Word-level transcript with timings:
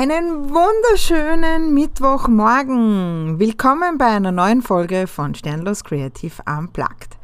Einen 0.00 0.48
wunderschönen 0.48 1.74
Mittwochmorgen. 1.74 3.38
Willkommen 3.38 3.98
bei 3.98 4.06
einer 4.06 4.32
neuen 4.32 4.62
Folge 4.62 5.06
von 5.06 5.34
Sternlos 5.34 5.84
Creative 5.84 6.42
Unplugged. 6.46 7.18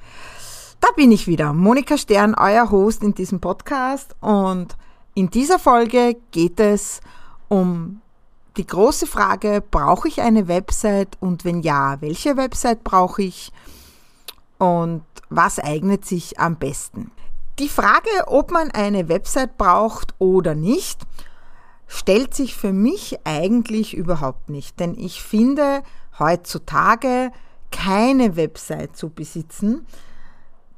Da 0.82 0.88
bin 0.95 1.10
ich 1.10 1.27
wieder, 1.27 1.54
Monika 1.54 1.96
Stern, 1.96 2.34
euer 2.34 2.70
Host 2.70 3.02
in 3.02 3.15
diesem 3.15 3.41
Podcast. 3.41 4.15
Und 4.20 4.77
in 5.15 5.30
dieser 5.30 5.59
Folge 5.59 6.18
geht 6.32 6.60
es 6.60 7.01
um 7.48 8.02
die 8.59 8.66
große 8.66 9.06
Frage, 9.06 9.65
brauche 9.70 10.09
ich 10.09 10.20
eine 10.20 10.46
Website 10.46 11.16
und 11.20 11.46
wenn 11.46 11.62
ja, 11.62 11.96
welche 12.02 12.37
Website 12.37 12.84
brauche 12.84 13.23
ich 13.23 13.52
und 14.59 15.02
was 15.30 15.59
eignet 15.59 16.04
sich 16.04 16.38
am 16.38 16.56
besten? 16.56 17.10
Die 17.59 17.70
Frage, 17.70 18.10
ob 18.27 18.51
man 18.51 18.70
eine 18.70 19.09
Website 19.09 19.56
braucht 19.56 20.15
oder 20.18 20.54
nicht, 20.54 21.06
stellt 21.86 22.34
sich 22.34 22.56
für 22.56 22.72
mich 22.72 23.18
eigentlich 23.24 23.96
überhaupt 23.96 24.50
nicht. 24.50 24.80
Denn 24.80 24.95
ich 24.98 25.22
finde 25.22 25.82
heutzutage 26.18 27.30
keine 27.70 28.37
Website 28.37 28.96
zu 28.96 29.10
besitzen, 29.10 29.87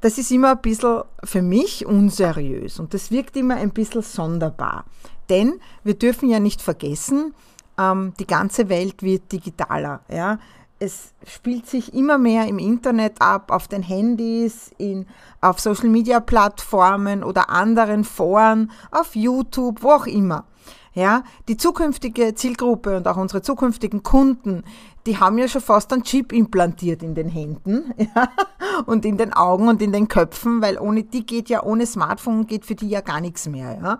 das 0.01 0.17
ist 0.17 0.31
immer 0.31 0.51
ein 0.51 0.61
bisschen 0.61 1.01
für 1.23 1.41
mich 1.41 1.85
unseriös 1.85 2.79
und 2.79 2.93
das 2.93 3.11
wirkt 3.11 3.35
immer 3.35 3.55
ein 3.55 3.71
bisschen 3.71 4.01
sonderbar. 4.01 4.85
Denn 5.29 5.59
wir 5.83 5.93
dürfen 5.93 6.29
ja 6.29 6.39
nicht 6.39 6.61
vergessen, 6.61 7.33
ähm, 7.77 8.13
die 8.19 8.27
ganze 8.27 8.69
Welt 8.69 9.03
wird 9.03 9.31
digitaler. 9.31 10.01
Es 10.81 11.13
spielt 11.27 11.67
sich 11.67 11.93
immer 11.93 12.17
mehr 12.17 12.47
im 12.47 12.57
Internet 12.57 13.21
ab, 13.21 13.51
auf 13.51 13.67
den 13.67 13.83
Handys, 13.83 14.71
auf 15.41 15.59
Social-Media-Plattformen 15.59 17.21
oder 17.21 17.49
anderen 17.49 18.05
Foren, 18.05 18.71
auf 18.89 19.13
YouTube, 19.13 19.83
wo 19.83 19.91
auch 19.91 20.07
immer. 20.07 20.45
Ja, 20.93 21.23
die 21.47 21.57
zukünftige 21.57 22.33
Zielgruppe 22.33 22.97
und 22.97 23.07
auch 23.07 23.17
unsere 23.17 23.41
zukünftigen 23.41 24.01
Kunden, 24.01 24.63
die 25.05 25.17
haben 25.17 25.37
ja 25.37 25.47
schon 25.47 25.61
fast 25.61 25.93
einen 25.93 26.03
Chip 26.03 26.33
implantiert 26.33 27.03
in 27.03 27.15
den 27.15 27.29
Händen 27.29 27.93
ja, 27.97 28.29
und 28.85 29.05
in 29.05 29.17
den 29.17 29.33
Augen 29.33 29.67
und 29.67 29.81
in 29.81 29.91
den 29.91 30.07
Köpfen, 30.07 30.61
weil 30.61 30.79
ohne 30.79 31.03
die 31.03 31.25
geht 31.25 31.49
ja, 31.49 31.63
ohne 31.63 31.85
Smartphone 31.85 32.47
geht 32.47 32.65
für 32.65 32.75
die 32.75 32.89
ja 32.89 33.01
gar 33.01 33.21
nichts 33.21 33.47
mehr. 33.47 33.79
Ja. 33.81 33.99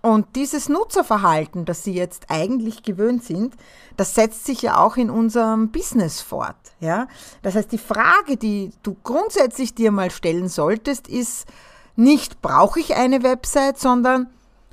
Und 0.00 0.36
dieses 0.36 0.68
Nutzerverhalten, 0.68 1.64
das 1.64 1.82
sie 1.82 1.92
jetzt 1.92 2.26
eigentlich 2.28 2.82
gewöhnt 2.82 3.24
sind, 3.24 3.54
das 3.96 4.14
setzt 4.14 4.46
sich 4.46 4.62
ja 4.62 4.78
auch 4.78 4.96
in 4.96 5.10
unserem 5.10 5.70
Business 5.70 6.20
fort. 6.20 6.56
Ja. 6.78 7.08
Das 7.42 7.56
heißt, 7.56 7.72
die 7.72 7.78
Frage, 7.78 8.36
die 8.36 8.70
du 8.82 8.96
grundsätzlich 9.02 9.74
dir 9.74 9.90
mal 9.90 10.10
stellen 10.10 10.48
solltest, 10.48 11.08
ist 11.08 11.46
nicht, 11.96 12.40
brauche 12.42 12.78
ich 12.78 12.94
eine 12.94 13.24
Website, 13.24 13.78
sondern 13.78 14.28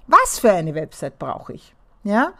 was 0.07 0.39
für 0.39 0.51
eine 0.51 0.75
Website 0.75 1.19
brauche 1.19 1.53
ich? 1.53 1.75
Ja? 2.03 2.33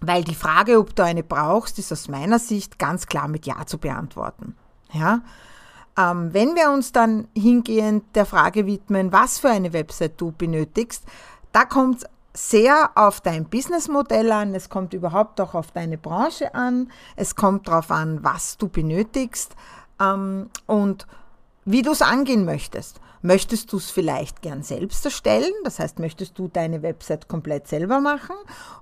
Weil 0.00 0.24
die 0.24 0.34
Frage, 0.34 0.78
ob 0.78 0.94
du 0.94 1.04
eine 1.04 1.22
brauchst, 1.22 1.78
ist 1.78 1.92
aus 1.92 2.08
meiner 2.08 2.38
Sicht 2.38 2.78
ganz 2.78 3.06
klar 3.06 3.28
mit 3.28 3.46
Ja 3.46 3.66
zu 3.66 3.78
beantworten. 3.78 4.56
Ja? 4.92 5.20
Ähm, 5.96 6.32
wenn 6.32 6.54
wir 6.54 6.70
uns 6.70 6.92
dann 6.92 7.28
hingehend 7.34 8.04
der 8.14 8.26
Frage 8.26 8.66
widmen, 8.66 9.12
was 9.12 9.38
für 9.38 9.50
eine 9.50 9.72
Website 9.72 10.20
du 10.20 10.32
benötigst, 10.32 11.04
da 11.52 11.64
kommt 11.64 12.02
es 12.02 12.08
sehr 12.50 12.90
auf 12.94 13.20
dein 13.20 13.46
Businessmodell 13.46 14.30
an, 14.30 14.54
es 14.54 14.68
kommt 14.68 14.94
überhaupt 14.94 15.40
auch 15.40 15.54
auf 15.54 15.72
deine 15.72 15.98
Branche 15.98 16.54
an, 16.54 16.90
es 17.16 17.34
kommt 17.34 17.66
darauf 17.66 17.90
an, 17.90 18.22
was 18.22 18.58
du 18.58 18.68
benötigst 18.68 19.56
ähm, 20.00 20.50
und 20.66 21.06
wie 21.64 21.82
du 21.82 21.90
es 21.90 22.02
angehen 22.02 22.44
möchtest. 22.44 23.00
Möchtest 23.22 23.72
du 23.72 23.78
es 23.78 23.90
vielleicht 23.90 24.42
gern 24.42 24.62
selbst 24.62 25.04
erstellen? 25.04 25.52
Das 25.64 25.78
heißt, 25.78 25.98
möchtest 25.98 26.38
du 26.38 26.48
deine 26.48 26.82
Website 26.82 27.28
komplett 27.28 27.66
selber 27.66 28.00
machen? 28.00 28.36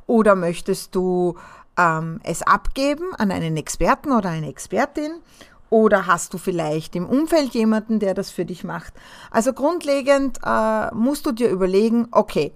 Oder 0.07 0.35
möchtest 0.35 0.95
du 0.95 1.37
ähm, 1.79 2.21
es 2.23 2.43
abgeben 2.43 3.15
an 3.17 3.31
einen 3.31 3.57
Experten 3.57 4.13
oder 4.13 4.31
eine 4.31 4.49
Expertin? 4.49 5.21
Oder 5.69 6.07
hast 6.07 6.33
du 6.33 6.39
vielleicht 6.39 6.95
im 6.95 7.07
Umfeld 7.07 7.55
jemanden, 7.55 7.99
der 7.99 8.15
das 8.15 8.31
für 8.31 8.45
dich 8.45 8.63
macht? 8.63 8.95
Also 9.31 9.53
grundlegend 9.53 10.39
äh, 10.45 10.95
musst 10.95 11.27
du 11.27 11.33
dir 11.33 11.49
überlegen, 11.49 12.09
okay, 12.13 12.53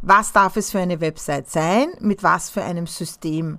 was 0.00 0.32
darf 0.32 0.56
es 0.56 0.70
für 0.70 0.80
eine 0.80 1.00
Website 1.00 1.50
sein? 1.50 1.88
Mit 2.00 2.22
was 2.22 2.50
für 2.50 2.62
einem 2.62 2.86
System 2.86 3.58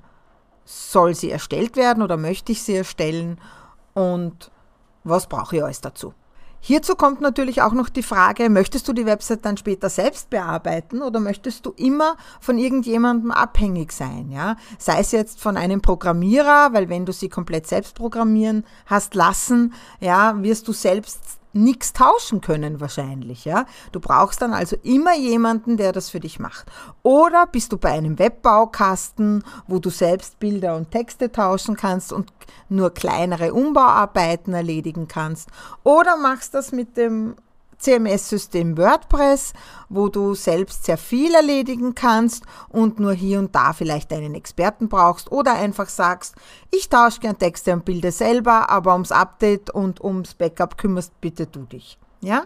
soll 0.63 1.13
sie 1.13 1.29
erstellt 1.29 1.75
werden 1.75 2.01
oder 2.01 2.17
möchte 2.17 2.51
ich 2.51 2.63
sie 2.63 2.75
erstellen? 2.75 3.39
Und 3.93 4.51
was 5.03 5.27
brauche 5.27 5.57
ich 5.57 5.63
alles 5.63 5.81
dazu? 5.81 6.13
Hierzu 6.67 6.95
kommt 6.95 7.21
natürlich 7.21 7.61
auch 7.61 7.73
noch 7.73 7.89
die 7.89 8.01
Frage, 8.01 8.49
möchtest 8.49 8.87
du 8.87 8.93
die 8.93 9.05
Website 9.05 9.45
dann 9.45 9.55
später 9.55 9.87
selbst 9.87 10.31
bearbeiten 10.31 11.03
oder 11.03 11.19
möchtest 11.19 11.63
du 11.67 11.73
immer 11.77 12.17
von 12.39 12.57
irgendjemandem 12.57 13.29
abhängig 13.29 13.91
sein, 13.91 14.31
ja? 14.31 14.57
Sei 14.79 14.99
es 14.99 15.11
jetzt 15.11 15.39
von 15.39 15.57
einem 15.57 15.83
Programmierer, 15.83 16.73
weil 16.73 16.89
wenn 16.89 17.05
du 17.05 17.13
sie 17.13 17.29
komplett 17.29 17.67
selbst 17.67 17.93
programmieren 17.93 18.65
hast 18.87 19.13
lassen, 19.13 19.75
ja, 19.99 20.41
wirst 20.41 20.67
du 20.67 20.73
selbst 20.73 21.19
nichts 21.55 21.93
tauschen 21.93 22.41
können 22.41 22.81
wahrscheinlich, 22.81 23.45
ja. 23.45 23.65
Du 23.91 23.99
brauchst 23.99 24.41
dann 24.41 24.53
also 24.53 24.75
immer 24.83 25.15
jemanden, 25.15 25.77
der 25.77 25.91
das 25.91 26.09
für 26.09 26.19
dich 26.19 26.39
macht. 26.39 26.65
Oder 27.01 27.47
bist 27.47 27.71
du 27.71 27.77
bei 27.77 27.91
einem 27.91 28.19
Webbaukasten, 28.19 29.43
wo 29.67 29.79
du 29.79 29.89
selbst 29.89 30.39
Bilder 30.39 30.75
und 30.75 30.91
Texte 30.91 31.31
tauschen 31.31 31.75
kannst 31.75 32.11
und 32.11 32.31
nur 32.67 32.93
kleinere 32.93 33.53
Umbauarbeiten 33.53 34.53
erledigen 34.53 35.07
kannst. 35.07 35.49
Oder 35.83 36.17
machst 36.17 36.53
das 36.53 36.71
mit 36.71 36.97
dem 36.97 37.35
CMS-System 37.77 38.77
WordPress, 38.77 39.53
wo 39.89 40.09
du 40.09 40.33
selbst 40.33 40.85
sehr 40.85 40.97
viel 40.97 41.33
erledigen 41.33 41.95
kannst 41.95 42.43
und 42.69 42.99
nur 42.99 43.13
hier 43.13 43.39
und 43.39 43.55
da 43.55 43.73
vielleicht 43.73 44.11
einen 44.13 44.35
Experten 44.35 44.89
brauchst 44.89 45.31
oder 45.31 45.53
einfach 45.53 45.89
sagst, 45.89 46.35
ich 46.71 46.89
tausche 46.89 47.19
gern 47.19 47.37
Texte 47.37 47.73
und 47.73 47.85
Bilder 47.85 48.11
selber, 48.11 48.69
aber 48.69 48.93
ums 48.93 49.11
Update 49.11 49.69
und 49.69 50.03
ums 50.03 50.33
Backup 50.33 50.77
kümmerst 50.77 51.19
bitte 51.21 51.47
du 51.47 51.63
dich. 51.63 51.97
Ja? 52.21 52.45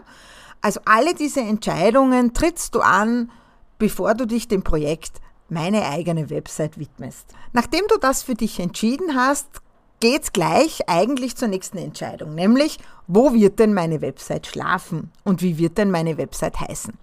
Also 0.60 0.80
alle 0.84 1.14
diese 1.14 1.40
Entscheidungen 1.40 2.34
trittst 2.34 2.74
du 2.74 2.80
an, 2.80 3.30
bevor 3.78 4.14
du 4.14 4.26
dich 4.26 4.48
dem 4.48 4.62
Projekt 4.62 5.20
meine 5.48 5.86
eigene 5.86 6.30
Website 6.30 6.78
widmest. 6.78 7.34
Nachdem 7.52 7.82
du 7.88 7.98
das 7.98 8.22
für 8.22 8.34
dich 8.34 8.60
entschieden 8.60 9.14
hast, 9.14 9.62
geht's 10.00 10.32
gleich 10.32 10.88
eigentlich 10.88 11.36
zur 11.36 11.48
nächsten 11.48 11.78
Entscheidung, 11.78 12.34
nämlich 12.34 12.78
wo 13.06 13.34
wird 13.34 13.58
denn 13.58 13.74
meine 13.74 14.00
Website 14.00 14.46
schlafen 14.46 15.12
und 15.24 15.42
wie 15.42 15.58
wird 15.58 15.78
denn 15.78 15.90
meine 15.90 16.16
Website 16.16 16.60
heißen? 16.60 16.94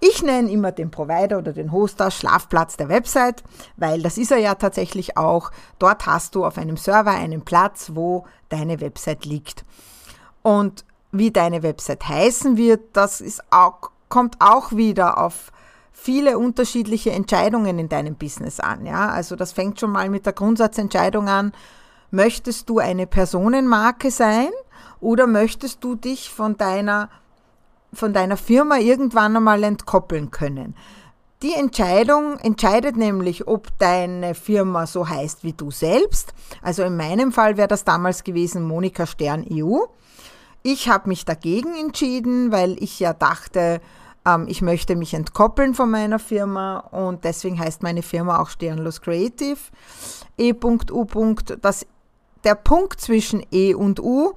Ich 0.00 0.22
nenne 0.22 0.50
immer 0.50 0.72
den 0.72 0.90
Provider 0.90 1.38
oder 1.38 1.52
den 1.52 1.72
Hoster 1.72 2.10
Schlafplatz 2.10 2.76
der 2.76 2.88
Website, 2.88 3.42
weil 3.76 4.02
das 4.02 4.18
ist 4.18 4.32
er 4.32 4.38
ja 4.38 4.54
tatsächlich 4.54 5.16
auch. 5.16 5.50
Dort 5.78 6.06
hast 6.06 6.34
du 6.34 6.44
auf 6.44 6.58
einem 6.58 6.76
Server 6.76 7.10
einen 7.10 7.42
Platz, 7.42 7.92
wo 7.94 8.26
deine 8.48 8.80
Website 8.80 9.26
liegt. 9.26 9.64
Und 10.42 10.84
wie 11.12 11.30
deine 11.30 11.62
Website 11.62 12.08
heißen 12.08 12.56
wird, 12.56 12.96
das 12.96 13.20
ist 13.20 13.42
auch, 13.50 13.90
kommt 14.08 14.36
auch 14.40 14.72
wieder 14.72 15.18
auf 15.18 15.52
viele 15.92 16.38
unterschiedliche 16.38 17.10
Entscheidungen 17.10 17.78
in 17.78 17.90
deinem 17.90 18.14
Business 18.14 18.58
an. 18.58 18.86
Ja? 18.86 19.10
Also 19.10 19.36
das 19.36 19.52
fängt 19.52 19.78
schon 19.78 19.90
mal 19.90 20.08
mit 20.08 20.24
der 20.24 20.32
Grundsatzentscheidung 20.32 21.28
an, 21.28 21.52
Möchtest 22.10 22.68
du 22.68 22.78
eine 22.78 23.06
Personenmarke 23.06 24.10
sein 24.10 24.50
oder 25.00 25.26
möchtest 25.26 25.84
du 25.84 25.94
dich 25.94 26.30
von 26.30 26.56
deiner, 26.56 27.08
von 27.92 28.12
deiner 28.12 28.36
Firma 28.36 28.78
irgendwann 28.78 29.36
einmal 29.36 29.62
entkoppeln 29.62 30.30
können? 30.30 30.74
Die 31.42 31.54
Entscheidung 31.54 32.38
entscheidet 32.38 32.96
nämlich, 32.96 33.48
ob 33.48 33.68
deine 33.78 34.34
Firma 34.34 34.86
so 34.86 35.08
heißt 35.08 35.42
wie 35.42 35.54
du 35.54 35.70
selbst. 35.70 36.34
Also 36.60 36.82
in 36.82 36.96
meinem 36.96 37.32
Fall 37.32 37.56
wäre 37.56 37.68
das 37.68 37.84
damals 37.84 38.24
gewesen 38.24 38.62
Monika 38.66 39.06
Stern 39.06 39.46
EU. 39.50 39.78
Ich 40.62 40.90
habe 40.90 41.08
mich 41.08 41.24
dagegen 41.24 41.74
entschieden, 41.76 42.52
weil 42.52 42.76
ich 42.82 43.00
ja 43.00 43.14
dachte, 43.14 43.80
ähm, 44.26 44.46
ich 44.48 44.60
möchte 44.60 44.96
mich 44.96 45.14
entkoppeln 45.14 45.74
von 45.74 45.90
meiner 45.90 46.18
Firma 46.18 46.80
und 46.80 47.24
deswegen 47.24 47.58
heißt 47.58 47.82
meine 47.82 48.02
Firma 48.02 48.40
auch 48.40 48.50
Sternlos 48.50 49.00
Creative. 49.00 49.58
E.U. 50.36 51.34
Das 51.62 51.86
der 52.44 52.54
Punkt 52.54 53.00
zwischen 53.00 53.44
E 53.50 53.74
und 53.74 54.00
U 54.00 54.34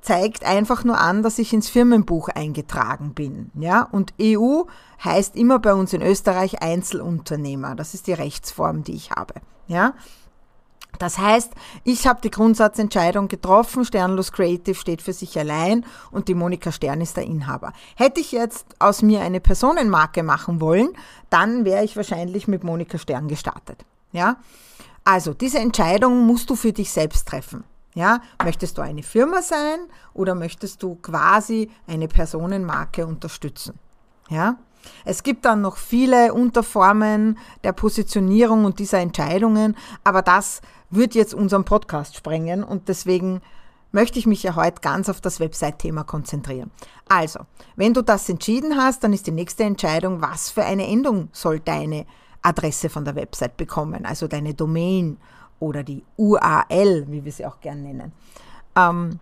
zeigt 0.00 0.44
einfach 0.44 0.84
nur 0.84 0.98
an, 0.98 1.22
dass 1.22 1.38
ich 1.38 1.52
ins 1.52 1.68
Firmenbuch 1.68 2.28
eingetragen 2.28 3.14
bin. 3.14 3.50
Ja? 3.54 3.82
Und 3.82 4.12
EU 4.20 4.62
heißt 5.02 5.36
immer 5.36 5.58
bei 5.60 5.72
uns 5.72 5.92
in 5.92 6.02
Österreich 6.02 6.60
Einzelunternehmer. 6.60 7.76
Das 7.76 7.94
ist 7.94 8.08
die 8.08 8.12
Rechtsform, 8.12 8.82
die 8.82 8.94
ich 8.94 9.12
habe. 9.12 9.34
Ja? 9.68 9.94
Das 10.98 11.18
heißt, 11.18 11.52
ich 11.84 12.06
habe 12.06 12.20
die 12.22 12.30
Grundsatzentscheidung 12.30 13.28
getroffen, 13.28 13.84
Sternlos 13.84 14.30
Creative 14.30 14.74
steht 14.74 15.02
für 15.02 15.12
sich 15.12 15.38
allein 15.38 15.86
und 16.10 16.28
die 16.28 16.34
Monika 16.34 16.70
Stern 16.70 17.00
ist 17.00 17.16
der 17.16 17.24
Inhaber. 17.24 17.72
Hätte 17.96 18.20
ich 18.20 18.32
jetzt 18.32 18.66
aus 18.78 19.02
mir 19.02 19.22
eine 19.22 19.40
Personenmarke 19.40 20.22
machen 20.22 20.60
wollen, 20.60 20.90
dann 21.30 21.64
wäre 21.64 21.84
ich 21.84 21.96
wahrscheinlich 21.96 22.46
mit 22.46 22.62
Monika 22.62 22.98
Stern 22.98 23.28
gestartet. 23.28 23.84
Ja? 24.12 24.36
Also, 25.04 25.34
diese 25.34 25.58
Entscheidung 25.58 26.26
musst 26.26 26.48
du 26.50 26.54
für 26.54 26.72
dich 26.72 26.90
selbst 26.90 27.26
treffen. 27.26 27.64
Ja, 27.94 28.20
möchtest 28.42 28.78
du 28.78 28.82
eine 28.82 29.02
Firma 29.02 29.42
sein 29.42 29.80
oder 30.14 30.34
möchtest 30.34 30.82
du 30.82 30.94
quasi 30.94 31.70
eine 31.86 32.08
Personenmarke 32.08 33.06
unterstützen? 33.06 33.78
Ja? 34.30 34.56
Es 35.04 35.22
gibt 35.22 35.44
dann 35.44 35.60
noch 35.60 35.76
viele 35.76 36.32
Unterformen 36.32 37.38
der 37.64 37.72
Positionierung 37.72 38.64
und 38.64 38.78
dieser 38.78 38.98
Entscheidungen, 38.98 39.76
aber 40.04 40.22
das 40.22 40.62
wird 40.90 41.14
jetzt 41.14 41.34
unseren 41.34 41.64
Podcast 41.64 42.16
sprengen 42.16 42.64
und 42.64 42.88
deswegen 42.88 43.42
möchte 43.92 44.18
ich 44.18 44.26
mich 44.26 44.42
ja 44.42 44.56
heute 44.56 44.80
ganz 44.80 45.08
auf 45.08 45.20
das 45.20 45.38
Website-Thema 45.38 46.04
konzentrieren. 46.04 46.70
Also, 47.08 47.40
wenn 47.76 47.94
du 47.94 48.02
das 48.02 48.28
entschieden 48.28 48.76
hast, 48.76 49.04
dann 49.04 49.12
ist 49.12 49.26
die 49.26 49.32
nächste 49.32 49.64
Entscheidung, 49.64 50.22
was 50.22 50.50
für 50.50 50.64
eine 50.64 50.86
Endung 50.86 51.28
soll 51.32 51.60
deine 51.60 52.06
Adresse 52.42 52.88
von 52.88 53.04
der 53.04 53.14
Website 53.14 53.56
bekommen, 53.56 54.04
also 54.04 54.28
deine 54.28 54.54
Domain 54.54 55.16
oder 55.60 55.82
die 55.82 56.04
URL, 56.16 57.06
wie 57.08 57.24
wir 57.24 57.32
sie 57.32 57.46
auch 57.46 57.60
gern 57.60 57.82
nennen. 57.82 58.12
Ähm, 58.76 59.20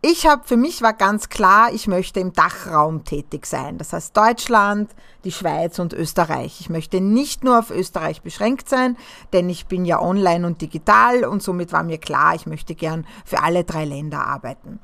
ich 0.00 0.28
habe 0.28 0.42
für 0.44 0.56
mich 0.56 0.80
war 0.80 0.92
ganz 0.92 1.28
klar, 1.28 1.72
ich 1.72 1.88
möchte 1.88 2.20
im 2.20 2.32
Dachraum 2.32 3.04
tätig 3.04 3.46
sein. 3.46 3.78
Das 3.78 3.92
heißt 3.92 4.16
Deutschland, 4.16 4.94
die 5.24 5.32
Schweiz 5.32 5.80
und 5.80 5.92
Österreich. 5.92 6.60
Ich 6.60 6.70
möchte 6.70 7.00
nicht 7.00 7.42
nur 7.42 7.58
auf 7.58 7.70
Österreich 7.70 8.22
beschränkt 8.22 8.68
sein, 8.68 8.96
denn 9.32 9.50
ich 9.50 9.66
bin 9.66 9.84
ja 9.84 10.00
online 10.00 10.46
und 10.46 10.62
digital 10.62 11.24
und 11.24 11.42
somit 11.42 11.72
war 11.72 11.82
mir 11.82 11.98
klar, 11.98 12.36
ich 12.36 12.46
möchte 12.46 12.76
gern 12.76 13.06
für 13.24 13.42
alle 13.42 13.64
drei 13.64 13.84
Länder 13.84 14.24
arbeiten. 14.24 14.78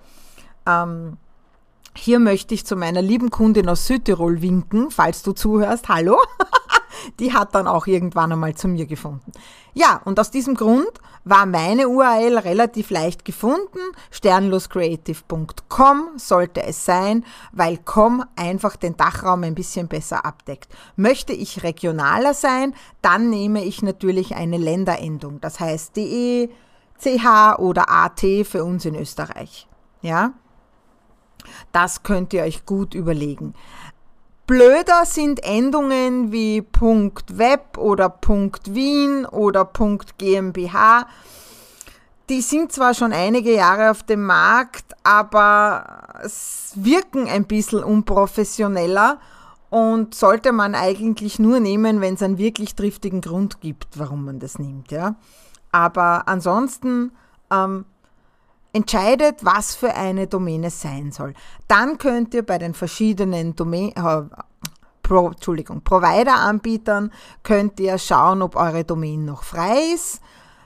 Ähm, 0.67 1.17
hier 1.97 2.19
möchte 2.19 2.55
ich 2.55 2.67
zu 2.67 2.75
meiner 2.75 3.01
lieben 3.01 3.31
Kundin 3.31 3.69
aus 3.69 3.87
Südtirol 3.87 4.43
winken, 4.43 4.91
falls 4.91 5.23
du 5.23 5.33
zuhörst. 5.33 5.89
Hallo. 5.89 6.19
die 7.19 7.33
hat 7.33 7.55
dann 7.55 7.67
auch 7.67 7.87
irgendwann 7.87 8.33
einmal 8.33 8.55
zu 8.55 8.69
mir 8.69 8.87
gefunden. 8.87 9.33
Ja, 9.73 10.01
und 10.05 10.21
aus 10.21 10.31
diesem 10.31 10.55
Grund 10.55 11.01
war 11.25 11.47
meine 11.47 11.89
URL 11.89 12.39
relativ 12.39 12.91
leicht 12.91 13.25
gefunden. 13.25 13.79
Sternloscreative.com 14.11 16.11
sollte 16.17 16.63
es 16.63 16.85
sein, 16.85 17.25
weil 17.53 17.79
com 17.79 18.25
einfach 18.37 18.77
den 18.77 18.97
Dachraum 18.97 19.43
ein 19.43 19.55
bisschen 19.55 19.89
besser 19.89 20.25
abdeckt. 20.25 20.73
Möchte 20.97 21.33
ich 21.33 21.63
regionaler 21.63 22.35
sein, 22.35 22.75
dann 23.03 23.31
nehme 23.31 23.65
ich 23.65 23.83
natürlich 23.83 24.37
eine 24.37 24.59
Länderendung. 24.59 25.41
Das 25.41 25.61
heißt 25.61 25.97
de, 25.97 26.51
ch 27.01 27.59
oder 27.59 27.91
at 27.91 28.21
für 28.21 28.65
uns 28.65 28.85
in 28.85 28.95
Österreich. 28.95 29.67
Ja? 30.03 30.33
Das 31.73 32.03
könnt 32.03 32.33
ihr 32.33 32.43
euch 32.43 32.65
gut 32.65 32.95
überlegen. 32.95 33.55
Blöder 34.47 35.07
sind 35.07 35.43
Endungen 35.43 36.31
wie 36.31 36.63
.web 36.63 37.79
oder 37.79 38.15
.wien 38.69 39.25
oder 39.25 39.71
.gmbh. 40.19 41.05
Die 42.29 42.41
sind 42.43 42.71
zwar 42.73 42.93
schon 42.93 43.13
einige 43.13 43.55
Jahre 43.55 43.91
auf 43.91 44.03
dem 44.03 44.27
Markt, 44.27 44.95
aber 45.03 46.21
wirken 46.75 47.27
ein 47.27 47.45
bisschen 47.45 47.83
unprofessioneller 47.83 49.19
und 49.71 50.15
sollte 50.15 50.53
man 50.53 50.75
eigentlich 50.75 51.39
nur 51.39 51.59
nehmen, 51.61 52.03
wenn 52.03 52.15
es 52.15 52.23
einen 52.23 52.39
wirklich 52.39 52.75
triftigen 52.75 53.23
Grund 53.23 53.61
gibt, 53.61 53.99
warum 53.99 54.27
man 54.27 54.41
das 54.41 54.59
nimmt. 54.59 54.93
Ja? 54.93 55.17
Aber 55.73 56.29
ansonsten 56.29 57.13
ähm, 57.51 57.87
entscheidet, 58.75 59.45
was 59.45 59.75
für 59.75 59.95
eine 59.95 60.27
Domäne 60.27 60.69
sein 60.69 61.13
soll. 61.13 61.33
Dann 61.69 61.97
könnt 61.97 62.35
ihr 62.35 62.45
bei 62.45 62.59
den 62.59 62.75
verschiedenen 62.75 63.57
Domain, 63.57 63.93
äh, 63.97 64.23
Pro, 65.03 65.29
Entschuldigung, 65.29 65.83
Provider-Anbietern 65.83 67.13
könnt 67.43 67.79
ihr 67.79 67.99
schauen, 67.99 68.43
ob 68.43 68.57
eure 68.57 68.85
Domain 68.85 69.25
noch 69.25 69.45
frei 69.45 69.93
ist. 69.95 70.21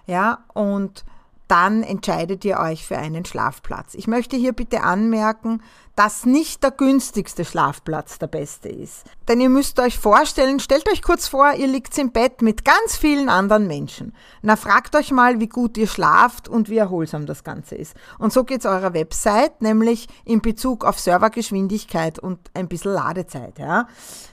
Ja, 0.07 0.45
und 0.55 1.05
dann 1.49 1.83
entscheidet 1.83 2.45
ihr 2.45 2.59
euch 2.59 2.87
für 2.87 2.99
einen 2.99 3.25
Schlafplatz. 3.25 3.95
Ich 3.95 4.07
möchte 4.07 4.37
hier 4.37 4.53
bitte 4.53 4.83
anmerken, 4.83 5.63
dass 5.99 6.25
nicht 6.25 6.63
der 6.63 6.71
günstigste 6.71 7.45
Schlafplatz 7.45 8.21
der 8.21 8.29
beste 8.29 8.69
ist. 8.69 9.03
Denn 9.27 9.41
ihr 9.41 9.49
müsst 9.49 9.81
euch 9.81 9.99
vorstellen, 9.99 10.61
stellt 10.61 10.89
euch 10.89 11.03
kurz 11.03 11.27
vor, 11.27 11.55
ihr 11.55 11.67
liegt 11.67 11.99
im 11.99 12.13
Bett 12.13 12.41
mit 12.41 12.65
ganz 12.65 12.97
vielen 12.97 13.29
anderen 13.29 13.67
Menschen. 13.67 14.15
Na, 14.41 14.55
fragt 14.55 14.95
euch 14.95 15.11
mal, 15.11 15.41
wie 15.41 15.49
gut 15.49 15.77
ihr 15.77 15.89
schlaft 15.89 16.49
und 16.49 16.69
wie 16.69 16.77
erholsam 16.77 17.27
das 17.27 17.43
Ganze 17.43 17.75
ist. 17.75 17.97
Und 18.17 18.33
so 18.33 18.45
geht 18.45 18.61
es 18.61 18.67
eurer 18.67 18.95
Website, 18.95 19.61
nämlich 19.61 20.07
in 20.25 20.41
Bezug 20.41 20.85
auf 20.85 21.01
Servergeschwindigkeit 21.01 22.21
und 22.21 22.39
ein 22.55 22.69
bisschen 22.69 22.93
Ladezeit. 22.93 23.59
Ja? 23.59 23.89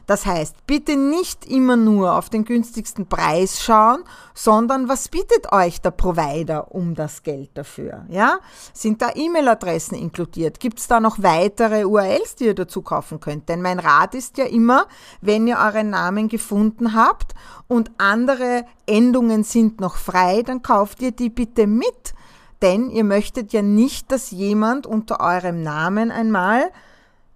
Das 0.05 0.27
heißt, 0.27 0.67
bitte 0.67 0.95
nicht 0.95 1.47
immer 1.47 1.77
nur 1.77 2.15
auf 2.15 2.29
den 2.29 2.45
günstigsten 2.45 3.07
Preis 3.07 3.63
schauen, 3.63 4.03
sondern 4.35 4.87
was 4.87 5.07
bietet 5.07 5.51
euch 5.51 5.81
der 5.81 5.91
Provider 5.91 6.75
um 6.75 6.93
das 6.93 7.04
Geld 7.23 7.51
dafür? 7.53 8.05
Ja? 8.09 8.39
Sind 8.73 9.01
da 9.01 9.11
E-Mail-Adressen 9.15 9.95
inkludiert? 9.95 10.59
Gibt 10.59 10.79
es 10.79 10.87
da 10.87 10.99
noch 10.99 11.21
weitere 11.21 11.85
URLs, 11.85 12.35
die 12.35 12.45
ihr 12.45 12.55
dazu 12.55 12.81
kaufen 12.81 13.19
könnt? 13.19 13.49
Denn 13.49 13.61
mein 13.61 13.79
Rat 13.79 14.15
ist 14.15 14.37
ja 14.37 14.45
immer, 14.45 14.87
wenn 15.21 15.47
ihr 15.47 15.57
euren 15.57 15.89
Namen 15.89 16.27
gefunden 16.27 16.93
habt 16.93 17.33
und 17.67 17.91
andere 17.97 18.65
Endungen 18.85 19.43
sind 19.43 19.79
noch 19.79 19.95
frei, 19.95 20.43
dann 20.43 20.61
kauft 20.61 21.01
ihr 21.01 21.11
die 21.11 21.29
bitte 21.29 21.67
mit. 21.67 22.13
Denn 22.61 22.89
ihr 22.89 23.03
möchtet 23.03 23.53
ja 23.53 23.61
nicht, 23.61 24.11
dass 24.11 24.31
jemand 24.31 24.87
unter 24.87 25.19
eurem 25.19 25.61
Namen 25.61 26.11
einmal 26.11 26.71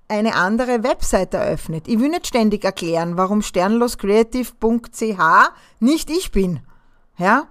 eine 0.09 0.35
andere 0.35 0.83
Website 0.83 1.33
eröffnet. 1.35 1.87
Ich 1.87 1.99
will 1.99 2.09
nicht 2.09 2.27
ständig 2.27 2.65
erklären, 2.65 3.15
warum 3.15 3.41
sternloscreative.ch 3.41 5.21
nicht 5.79 6.09
ich 6.09 6.31
bin. 6.31 6.61
Ja? 7.17 7.47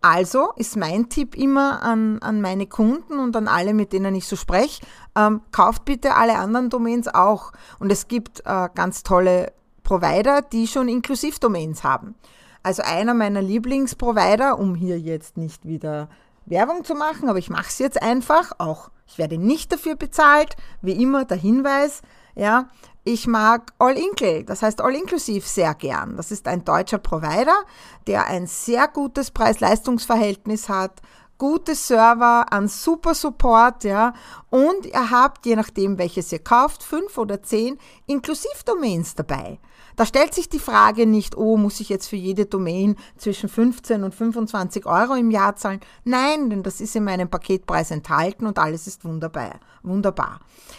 Also 0.00 0.52
ist 0.56 0.76
mein 0.76 1.08
Tipp 1.08 1.36
immer 1.36 1.82
an, 1.82 2.20
an 2.20 2.40
meine 2.40 2.66
Kunden 2.66 3.18
und 3.18 3.34
an 3.34 3.48
alle, 3.48 3.74
mit 3.74 3.92
denen 3.92 4.14
ich 4.14 4.26
so 4.26 4.36
spreche, 4.36 4.80
ähm, 5.16 5.40
kauft 5.50 5.84
bitte 5.84 6.14
alle 6.14 6.36
anderen 6.36 6.70
Domains 6.70 7.08
auch. 7.08 7.52
Und 7.80 7.90
es 7.90 8.06
gibt 8.06 8.40
äh, 8.46 8.68
ganz 8.74 9.02
tolle 9.02 9.52
Provider, 9.82 10.42
die 10.42 10.68
schon 10.68 10.88
Inklusivdomains 10.88 11.82
haben. 11.82 12.14
Also 12.62 12.82
einer 12.82 13.14
meiner 13.14 13.42
Lieblingsprovider, 13.42 14.58
um 14.58 14.74
hier 14.74 15.00
jetzt 15.00 15.36
nicht 15.36 15.66
wieder 15.66 16.08
Werbung 16.46 16.84
zu 16.84 16.94
machen, 16.94 17.28
aber 17.28 17.38
ich 17.38 17.50
mache 17.50 17.68
es 17.68 17.78
jetzt 17.78 18.00
einfach, 18.00 18.52
auch 18.58 18.90
ich 19.06 19.18
werde 19.18 19.38
nicht 19.38 19.72
dafür 19.72 19.96
bezahlt, 19.96 20.56
wie 20.82 21.02
immer 21.02 21.24
der 21.24 21.36
Hinweis, 21.36 22.02
ja, 22.38 22.68
ich 23.04 23.26
mag 23.26 23.72
All 23.78 23.96
Inkle, 23.96 24.44
das 24.44 24.62
heißt 24.62 24.80
All 24.80 24.94
Inclusive 24.94 25.46
sehr 25.46 25.74
gern. 25.74 26.16
Das 26.16 26.30
ist 26.30 26.46
ein 26.46 26.64
deutscher 26.64 26.98
Provider, 26.98 27.56
der 28.06 28.26
ein 28.26 28.46
sehr 28.46 28.86
gutes 28.86 29.30
Preis-Leistungs-Verhältnis 29.30 30.68
hat, 30.68 31.02
gute 31.36 31.74
Server, 31.74 32.52
an 32.52 32.68
super 32.68 33.14
Support, 33.14 33.84
ja, 33.84 34.12
und 34.50 34.86
ihr 34.86 35.10
habt, 35.10 35.46
je 35.46 35.56
nachdem 35.56 35.98
welches 35.98 36.30
ihr 36.32 36.38
kauft, 36.38 36.82
fünf 36.82 37.18
oder 37.18 37.42
zehn 37.42 37.78
Inklusivdomains 38.06 39.14
dabei. 39.14 39.58
Da 39.98 40.06
stellt 40.06 40.32
sich 40.32 40.48
die 40.48 40.60
Frage 40.60 41.06
nicht, 41.06 41.36
oh, 41.36 41.56
muss 41.56 41.80
ich 41.80 41.88
jetzt 41.88 42.06
für 42.06 42.14
jede 42.14 42.46
Domain 42.46 42.94
zwischen 43.16 43.48
15 43.48 44.04
und 44.04 44.14
25 44.14 44.86
Euro 44.86 45.14
im 45.14 45.32
Jahr 45.32 45.56
zahlen? 45.56 45.80
Nein, 46.04 46.50
denn 46.50 46.62
das 46.62 46.80
ist 46.80 46.94
in 46.94 47.02
meinem 47.02 47.28
Paketpreis 47.28 47.90
enthalten 47.90 48.46
und 48.46 48.60
alles 48.60 48.86
ist 48.86 49.04
wunderbar. 49.04 49.58
wunderbar. 49.82 50.38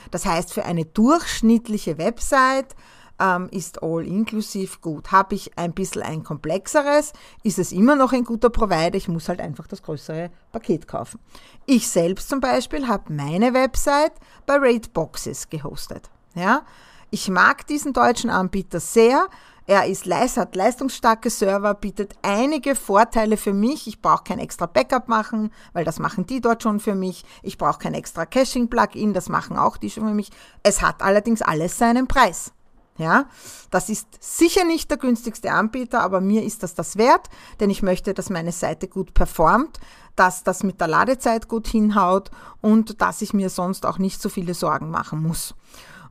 Das 0.09 0.25
heißt, 0.25 0.53
für 0.53 0.63
eine 0.63 0.85
durchschnittliche 0.85 1.97
Website 1.97 2.77
ähm, 3.19 3.49
ist 3.51 3.83
all 3.83 4.07
inklusive 4.07 4.77
gut. 4.79 5.11
Habe 5.11 5.35
ich 5.35 5.57
ein 5.57 5.73
bisschen 5.73 6.03
ein 6.03 6.23
komplexeres, 6.23 7.11
ist 7.43 7.59
es 7.59 7.73
immer 7.73 7.97
noch 7.97 8.13
ein 8.13 8.23
guter 8.23 8.49
Provider. 8.49 8.95
Ich 8.95 9.09
muss 9.09 9.27
halt 9.27 9.41
einfach 9.41 9.67
das 9.67 9.83
größere 9.83 10.31
Paket 10.53 10.88
kaufen. 10.88 11.19
Ich 11.65 11.89
selbst 11.89 12.29
zum 12.29 12.39
Beispiel 12.39 12.88
habe 12.88 13.11
meine 13.11 13.53
Website 13.53 14.13
bei 14.45 14.55
Rateboxes 14.55 15.49
gehostet. 15.49 16.09
Ja, 16.35 16.63
ich 17.12 17.30
mag 17.30 17.66
diesen 17.68 17.94
deutschen 17.94 18.30
Anbieter 18.30 18.80
sehr. 18.80 19.28
Er 19.66 19.86
ist 19.86 20.08
hat 20.08 20.56
leistungsstarke 20.56 21.30
Server, 21.30 21.75
bietet 21.75 22.16
einige 22.24 22.74
Vorteile 22.74 23.38
für 23.38 23.54
mich. 23.54 23.86
Ich 23.86 24.01
brauche 24.01 24.24
kein 24.24 24.39
extra 24.39 24.66
Backup 24.66 25.08
machen, 25.08 25.51
weil 25.74 25.86
das 25.86 26.00
machen 26.00 26.25
die 26.25 26.42
dort 26.42 26.63
schon 26.63 26.80
für 26.80 26.96
mich. 26.96 27.24
Ich 27.44 27.60
brauche 27.60 27.78
kein 27.78 27.94
extra 27.94 28.25
Caching-Plugin, 28.25 29.13
das 29.13 29.30
machen 29.30 29.58
auch 29.58 29.78
die 29.78 29.92
schon 29.92 30.08
für 30.08 30.13
mich. 30.16 30.32
Es 30.63 30.82
hat 30.82 31.04
allerdings 31.04 31.44
alles 31.44 31.78
seinen 31.78 32.08
Preis. 32.08 32.51
Ja, 32.98 33.28
das 33.72 33.89
ist 33.89 34.08
sicher 34.20 34.66
nicht 34.66 34.89
der 34.89 34.98
günstigste 34.98 35.51
Anbieter, 35.51 36.01
aber 36.01 36.20
mir 36.20 36.44
ist 36.44 36.63
das 36.63 36.75
das 36.75 36.98
wert, 36.98 37.30
denn 37.62 37.70
ich 37.70 37.82
möchte, 37.82 38.13
dass 38.13 38.30
meine 38.30 38.51
Seite 38.51 38.89
gut 38.89 39.13
performt, 39.13 39.80
dass 40.18 40.44
das 40.44 40.63
mit 40.63 40.82
der 40.82 40.89
Ladezeit 40.89 41.48
gut 41.48 41.68
hinhaut 41.68 42.30
und 42.60 43.01
dass 43.01 43.22
ich 43.22 43.34
mir 43.34 43.50
sonst 43.50 43.86
auch 43.86 44.00
nicht 44.00 44.22
so 44.22 44.28
viele 44.28 44.54
Sorgen 44.54 44.89
machen 44.89 45.24
muss. 45.24 45.56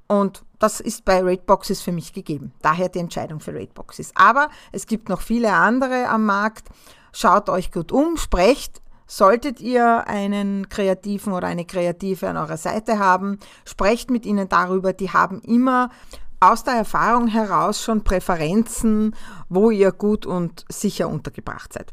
Und 0.08 0.42
das 0.58 0.80
ist 0.80 1.04
bei 1.04 1.22
Rateboxes 1.22 1.80
für 1.80 1.92
mich 1.92 2.12
gegeben. 2.12 2.52
Daher 2.62 2.88
die 2.88 2.98
Entscheidung 2.98 3.40
für 3.40 3.54
Rateboxes. 3.54 4.12
Aber 4.16 4.48
es 4.72 4.86
gibt 4.86 5.08
noch 5.08 5.20
viele 5.20 5.52
andere 5.52 6.08
am 6.08 6.26
Markt. 6.26 6.68
Schaut 7.12 7.48
euch 7.48 7.70
gut 7.70 7.92
um, 7.92 8.16
sprecht 8.16 8.80
Solltet 9.10 9.60
ihr 9.60 10.06
einen 10.06 10.68
Kreativen 10.68 11.32
oder 11.32 11.46
eine 11.46 11.64
Kreative 11.64 12.28
an 12.28 12.36
eurer 12.36 12.58
Seite 12.58 12.98
haben, 12.98 13.38
sprecht 13.64 14.10
mit 14.10 14.26
ihnen 14.26 14.50
darüber. 14.50 14.92
Die 14.92 15.10
haben 15.10 15.40
immer 15.40 15.88
aus 16.40 16.62
der 16.62 16.74
Erfahrung 16.74 17.26
heraus 17.26 17.82
schon 17.82 18.04
Präferenzen, 18.04 19.16
wo 19.48 19.70
ihr 19.70 19.92
gut 19.92 20.26
und 20.26 20.66
sicher 20.68 21.08
untergebracht 21.08 21.72
seid. 21.72 21.90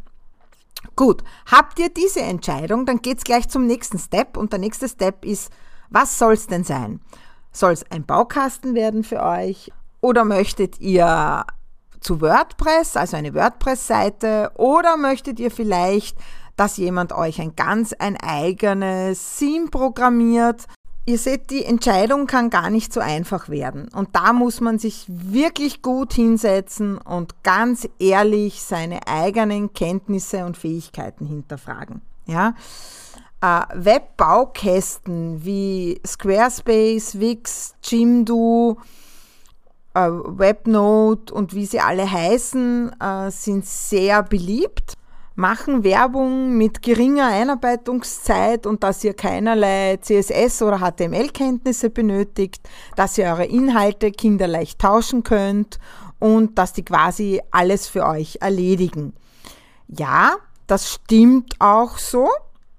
Gut, 0.97 1.23
habt 1.49 1.79
ihr 1.79 1.87
diese 1.89 2.19
Entscheidung, 2.19 2.85
dann 2.85 3.01
geht's 3.01 3.23
gleich 3.23 3.47
zum 3.47 3.65
nächsten 3.65 3.97
Step 3.97 4.35
und 4.35 4.51
der 4.51 4.59
nächste 4.59 4.89
Step 4.89 5.23
ist, 5.23 5.51
was 5.89 6.19
soll's 6.19 6.47
denn 6.47 6.65
sein? 6.65 6.99
Soll 7.55 7.71
es 7.71 7.89
ein 7.89 8.05
Baukasten 8.05 8.75
werden 8.75 9.03
für 9.03 9.23
euch 9.23 9.71
oder 10.01 10.25
möchtet 10.25 10.79
ihr 10.79 11.45
zu 12.01 12.21
WordPress, 12.21 12.97
also 12.97 13.17
eine 13.17 13.33
WordPress-Seite 13.33 14.51
oder 14.55 14.97
möchtet 14.97 15.39
ihr 15.39 15.49
vielleicht 15.49 16.17
dass 16.55 16.77
jemand 16.77 17.13
euch 17.13 17.41
ein 17.41 17.55
ganz 17.55 17.93
ein 17.93 18.17
eigenes 18.17 19.37
Theme 19.37 19.67
programmiert. 19.67 20.65
Ihr 21.05 21.19
seht, 21.19 21.51
die 21.51 21.63
Entscheidung 21.63 22.25
kann 22.25 22.49
gar 22.49 22.69
nicht 22.69 22.91
so 22.91 22.99
einfach 22.99 23.49
werden. 23.49 23.89
Und 23.93 24.15
da 24.15 24.33
muss 24.33 24.59
man 24.59 24.79
sich 24.79 25.05
wirklich 25.07 25.83
gut 25.83 26.13
hinsetzen 26.13 26.97
und 26.97 27.43
ganz 27.43 27.87
ehrlich 27.99 28.63
seine 28.63 29.05
eigenen 29.05 29.73
Kenntnisse 29.73 30.45
und 30.45 30.57
Fähigkeiten 30.57 31.27
hinterfragen. 31.27 32.01
Ja? 32.25 32.55
Webbaukästen 33.73 35.43
wie 35.43 35.99
Squarespace, 36.05 37.19
Wix, 37.19 37.75
Jimdo, 37.83 38.77
äh, 39.93 40.09
Webnote 40.09 41.33
und 41.33 41.53
wie 41.53 41.65
sie 41.65 41.79
alle 41.79 42.09
heißen, 42.09 42.95
äh, 42.99 43.31
sind 43.31 43.65
sehr 43.65 44.23
beliebt 44.23 44.95
machen 45.35 45.83
Werbung 45.83 46.57
mit 46.57 46.81
geringer 46.81 47.27
Einarbeitungszeit 47.27 48.65
und 48.65 48.83
dass 48.83 49.03
ihr 49.03 49.13
keinerlei 49.13 49.97
CSS 49.97 50.61
oder 50.61 50.79
HTML-Kenntnisse 50.79 51.89
benötigt, 51.89 52.67
dass 52.95 53.17
ihr 53.17 53.25
eure 53.25 53.45
Inhalte 53.45 54.11
kinderleicht 54.11 54.79
tauschen 54.79 55.23
könnt 55.23 55.79
und 56.19 56.57
dass 56.57 56.71
die 56.71 56.85
quasi 56.85 57.41
alles 57.51 57.87
für 57.87 58.05
euch 58.05 58.37
erledigen. 58.39 59.13
Ja, 59.87 60.37
das 60.67 60.89
stimmt 60.89 61.55
auch 61.59 61.97
so. 61.97 62.29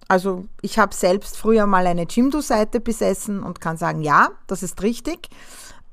Also 0.08 0.46
ich 0.62 0.78
habe 0.78 0.94
selbst 0.94 1.36
früher 1.36 1.66
mal 1.66 1.86
eine 1.86 2.06
Jimdo-Seite 2.08 2.80
besessen 2.80 3.42
und 3.42 3.60
kann 3.60 3.76
sagen, 3.76 4.02
ja, 4.02 4.30
das 4.46 4.62
ist 4.62 4.82
richtig. 4.82 5.28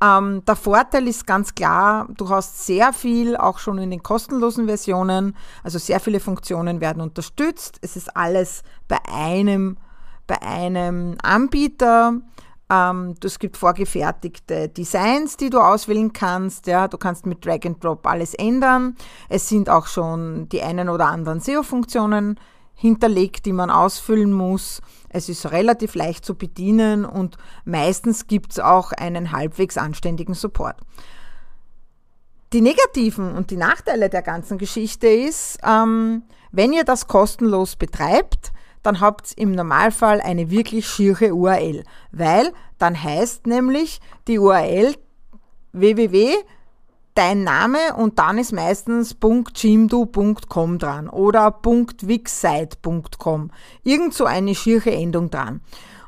Ähm, 0.04 0.44
der 0.46 0.56
Vorteil 0.56 1.08
ist 1.08 1.26
ganz 1.26 1.56
klar, 1.56 2.08
du 2.18 2.30
hast 2.30 2.66
sehr 2.66 2.92
viel 2.94 3.38
auch 3.38 3.58
schon 3.58 3.78
in 3.78 3.90
den 3.90 4.04
kostenlosen 4.04 4.68
Versionen, 4.68 5.36
also 5.64 5.80
sehr 5.80 6.00
viele 6.00 6.20
Funktionen 6.20 6.82
werden 6.82 7.02
unterstützt. 7.02 7.80
Es 7.82 7.96
ist 7.96 8.16
alles 8.16 8.64
bei 8.88 8.98
einem, 9.10 9.78
bei 10.28 10.42
einem 10.42 11.16
Anbieter. 11.24 12.20
Ähm, 12.70 13.16
es 13.24 13.40
gibt 13.40 13.56
vorgefertigte 13.56 14.68
Designs, 14.68 15.38
die 15.38 15.50
du 15.50 15.60
auswählen 15.60 16.12
kannst. 16.12 16.68
Ja, 16.68 16.88
du 16.88 16.98
kannst 16.98 17.26
mit 17.26 17.46
Drag 17.46 17.60
and 17.66 17.82
Drop 17.84 18.06
alles 18.06 18.34
ändern. 18.34 18.96
Es 19.30 19.48
sind 19.48 19.70
auch 19.70 19.88
schon 19.88 20.50
die 20.50 20.62
einen 20.62 20.90
oder 20.90 21.08
anderen 21.08 21.40
SEO-Funktionen 21.40 22.40
hinterlegt, 22.74 23.46
die 23.46 23.54
man 23.54 23.70
ausfüllen 23.70 24.34
muss. 24.34 24.82
Es 25.10 25.30
ist 25.30 25.52
relativ 25.52 25.96
leicht 25.96 26.26
zu 26.26 26.36
bedienen 26.36 27.06
und 27.06 27.38
meistens 27.66 28.28
gibt 28.28 28.54
es 28.54 28.60
auch 28.60 28.92
einen 28.92 29.32
halbwegs 29.32 29.78
anständigen 29.78 30.34
Support. 30.34 30.78
Die 32.52 32.62
negativen 32.62 33.36
und 33.36 33.50
die 33.52 33.58
Nachteile 33.58 34.10
der 34.10 34.22
ganzen 34.22 34.58
Geschichte 34.58 35.08
ist, 35.08 35.58
ähm, 35.64 36.24
wenn 36.52 36.72
ihr 36.74 36.84
das 36.84 37.08
kostenlos 37.08 37.76
betreibt, 37.76 38.52
dann 38.84 39.00
habt 39.00 39.32
ihr 39.32 39.44
im 39.44 39.54
Normalfall 39.54 40.22
eine 40.22 40.52
wirklich 40.52 40.88
schiere 40.88 41.34
URL, 41.34 41.84
weil 42.12 42.52
dann 42.78 43.02
heißt 43.02 43.48
nämlich 43.48 44.02
die 44.28 44.40
URL 44.40 44.96
www 45.72 46.36
dein 47.16 47.44
Name 47.44 47.96
und 47.96 48.20
dann 48.20 48.38
ist 48.38 48.52
meistens 48.54 49.16
.jimdo.com 49.56 50.80
dran 50.80 51.10
oder 51.10 51.60
.wixsite.com. 51.64 53.52
Irgend 53.84 54.14
so 54.14 54.26
eine 54.26 54.56
schiere 54.56 54.92
Endung 54.92 55.30
dran. 55.30 55.62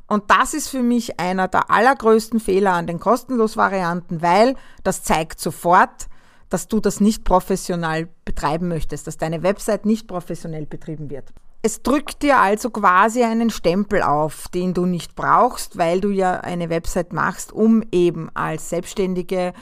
Und 0.07 0.29
das 0.29 0.53
ist 0.53 0.69
für 0.69 0.83
mich 0.83 1.19
einer 1.19 1.47
der 1.47 1.71
allergrößten 1.71 2.39
Fehler 2.39 2.73
an 2.73 2.87
den 2.87 2.99
kostenlos 2.99 3.57
Varianten, 3.57 4.21
weil 4.21 4.55
das 4.83 5.03
zeigt 5.03 5.39
sofort, 5.39 6.07
dass 6.49 6.67
du 6.67 6.79
das 6.79 7.01
nicht 7.01 7.23
professionell 7.23 8.07
betreiben 8.23 8.67
möchtest, 8.67 9.07
dass 9.07 9.17
deine 9.17 9.41
Website 9.41 9.85
nicht 9.85 10.07
professionell 10.07 10.67
betrieben 10.67 11.09
wird. 11.09 11.33
Es 11.63 11.81
drückt 11.81 12.21
dir 12.21 12.37
also 12.37 12.69
quasi 12.69 13.23
einen 13.23 13.49
Stempel 13.49 14.03
auf, 14.03 14.47
den 14.49 14.75
du 14.75 14.85
nicht 14.85 15.15
brauchst, 15.15 15.79
weil 15.79 15.99
du 15.99 16.09
ja 16.09 16.39
eine 16.41 16.69
Website 16.69 17.11
machst, 17.11 17.51
um 17.51 17.81
eben 17.91 18.29
als 18.35 18.69
Selbstständige 18.69 19.53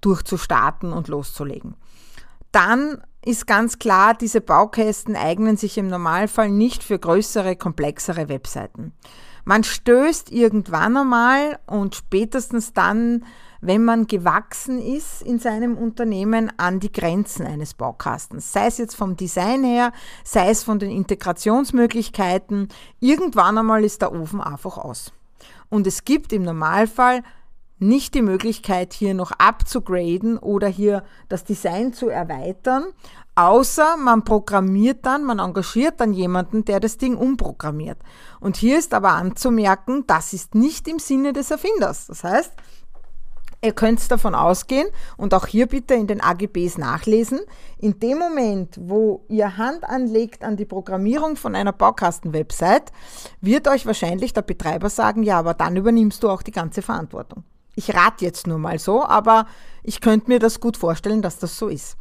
durchzustarten 0.00 0.92
und 0.92 1.08
loszulegen. 1.08 1.74
Dann 2.52 3.02
ist 3.24 3.46
ganz 3.46 3.78
klar, 3.78 4.14
diese 4.14 4.40
Baukästen 4.40 5.14
eignen 5.14 5.56
sich 5.56 5.76
im 5.78 5.88
Normalfall 5.88 6.50
nicht 6.50 6.82
für 6.82 6.98
größere, 6.98 7.56
komplexere 7.56 8.28
Webseiten. 8.28 8.92
Man 9.44 9.64
stößt 9.64 10.30
irgendwann 10.32 10.96
einmal 10.96 11.58
und 11.66 11.94
spätestens 11.94 12.72
dann, 12.72 13.24
wenn 13.60 13.84
man 13.84 14.06
gewachsen 14.06 14.78
ist 14.80 15.22
in 15.22 15.38
seinem 15.38 15.76
Unternehmen, 15.76 16.50
an 16.56 16.80
die 16.80 16.92
Grenzen 16.92 17.46
eines 17.46 17.74
Baukastens. 17.74 18.52
Sei 18.52 18.66
es 18.66 18.78
jetzt 18.78 18.96
vom 18.96 19.16
Design 19.16 19.64
her, 19.64 19.92
sei 20.24 20.50
es 20.50 20.62
von 20.62 20.78
den 20.78 20.90
Integrationsmöglichkeiten. 20.90 22.68
Irgendwann 23.00 23.58
einmal 23.58 23.84
ist 23.84 24.00
der 24.02 24.12
Ofen 24.12 24.40
einfach 24.40 24.78
aus. 24.78 25.12
Und 25.68 25.86
es 25.86 26.04
gibt 26.04 26.32
im 26.32 26.42
Normalfall 26.42 27.22
nicht 27.80 28.14
die 28.14 28.22
Möglichkeit, 28.22 28.92
hier 28.92 29.14
noch 29.14 29.32
abzugraden 29.32 30.38
oder 30.38 30.68
hier 30.68 31.02
das 31.28 31.44
Design 31.44 31.92
zu 31.92 32.08
erweitern, 32.08 32.84
außer 33.34 33.96
man 33.96 34.24
programmiert 34.24 35.06
dann, 35.06 35.24
man 35.24 35.38
engagiert 35.38 36.00
dann 36.00 36.12
jemanden, 36.12 36.64
der 36.64 36.80
das 36.80 36.98
Ding 36.98 37.16
umprogrammiert. 37.16 37.98
Und 38.38 38.56
hier 38.56 38.78
ist 38.78 38.94
aber 38.94 39.12
anzumerken, 39.12 40.04
das 40.06 40.32
ist 40.32 40.54
nicht 40.54 40.86
im 40.88 40.98
Sinne 40.98 41.32
des 41.32 41.50
Erfinders. 41.50 42.06
Das 42.06 42.22
heißt, 42.24 42.52
Ihr 43.62 43.72
könnt 43.72 44.10
davon 44.10 44.34
ausgehen 44.34 44.88
und 45.18 45.34
auch 45.34 45.46
hier 45.46 45.66
bitte 45.66 45.92
in 45.92 46.06
den 46.06 46.22
AGBs 46.22 46.78
nachlesen. 46.78 47.40
In 47.78 48.00
dem 48.00 48.18
Moment, 48.18 48.78
wo 48.80 49.26
ihr 49.28 49.58
Hand 49.58 49.84
anlegt 49.84 50.44
an 50.44 50.56
die 50.56 50.64
Programmierung 50.64 51.36
von 51.36 51.54
einer 51.54 51.72
Baukasten-Website, 51.72 52.90
wird 53.42 53.68
euch 53.68 53.84
wahrscheinlich 53.84 54.32
der 54.32 54.42
Betreiber 54.42 54.88
sagen, 54.88 55.22
ja, 55.22 55.38
aber 55.38 55.52
dann 55.52 55.76
übernimmst 55.76 56.22
du 56.22 56.30
auch 56.30 56.40
die 56.40 56.52
ganze 56.52 56.80
Verantwortung. 56.80 57.44
Ich 57.80 57.94
rate 57.94 58.26
jetzt 58.26 58.46
nur 58.46 58.58
mal 58.58 58.78
so, 58.78 59.06
aber 59.06 59.46
ich 59.82 60.02
könnte 60.02 60.28
mir 60.28 60.38
das 60.38 60.60
gut 60.60 60.76
vorstellen, 60.76 61.22
dass 61.22 61.38
das 61.38 61.56
so 61.56 61.68
ist. 61.68 61.96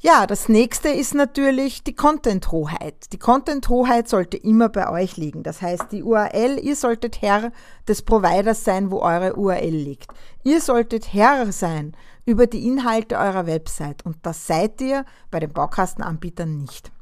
Ja, 0.00 0.26
das 0.26 0.50
nächste 0.50 0.90
ist 0.90 1.14
natürlich 1.14 1.82
die 1.82 1.94
Content-Hoheit. 1.94 3.10
Die 3.14 3.18
Content-Hoheit 3.18 4.06
sollte 4.06 4.36
immer 4.36 4.68
bei 4.68 4.90
euch 4.90 5.16
liegen. 5.16 5.44
Das 5.44 5.62
heißt, 5.62 5.92
die 5.92 6.02
URL, 6.02 6.58
ihr 6.62 6.76
solltet 6.76 7.22
Herr 7.22 7.52
des 7.88 8.02
Providers 8.02 8.64
sein, 8.64 8.90
wo 8.90 8.98
eure 8.98 9.36
URL 9.36 9.70
liegt. 9.70 10.10
Ihr 10.44 10.60
solltet 10.60 11.14
Herr 11.14 11.50
sein 11.52 11.96
über 12.26 12.46
die 12.46 12.66
Inhalte 12.66 13.16
eurer 13.16 13.46
Website. 13.46 14.04
Und 14.04 14.16
das 14.26 14.46
seid 14.46 14.78
ihr 14.82 15.06
bei 15.30 15.40
den 15.40 15.54
Baukastenanbietern 15.54 16.58
nicht. 16.58 16.92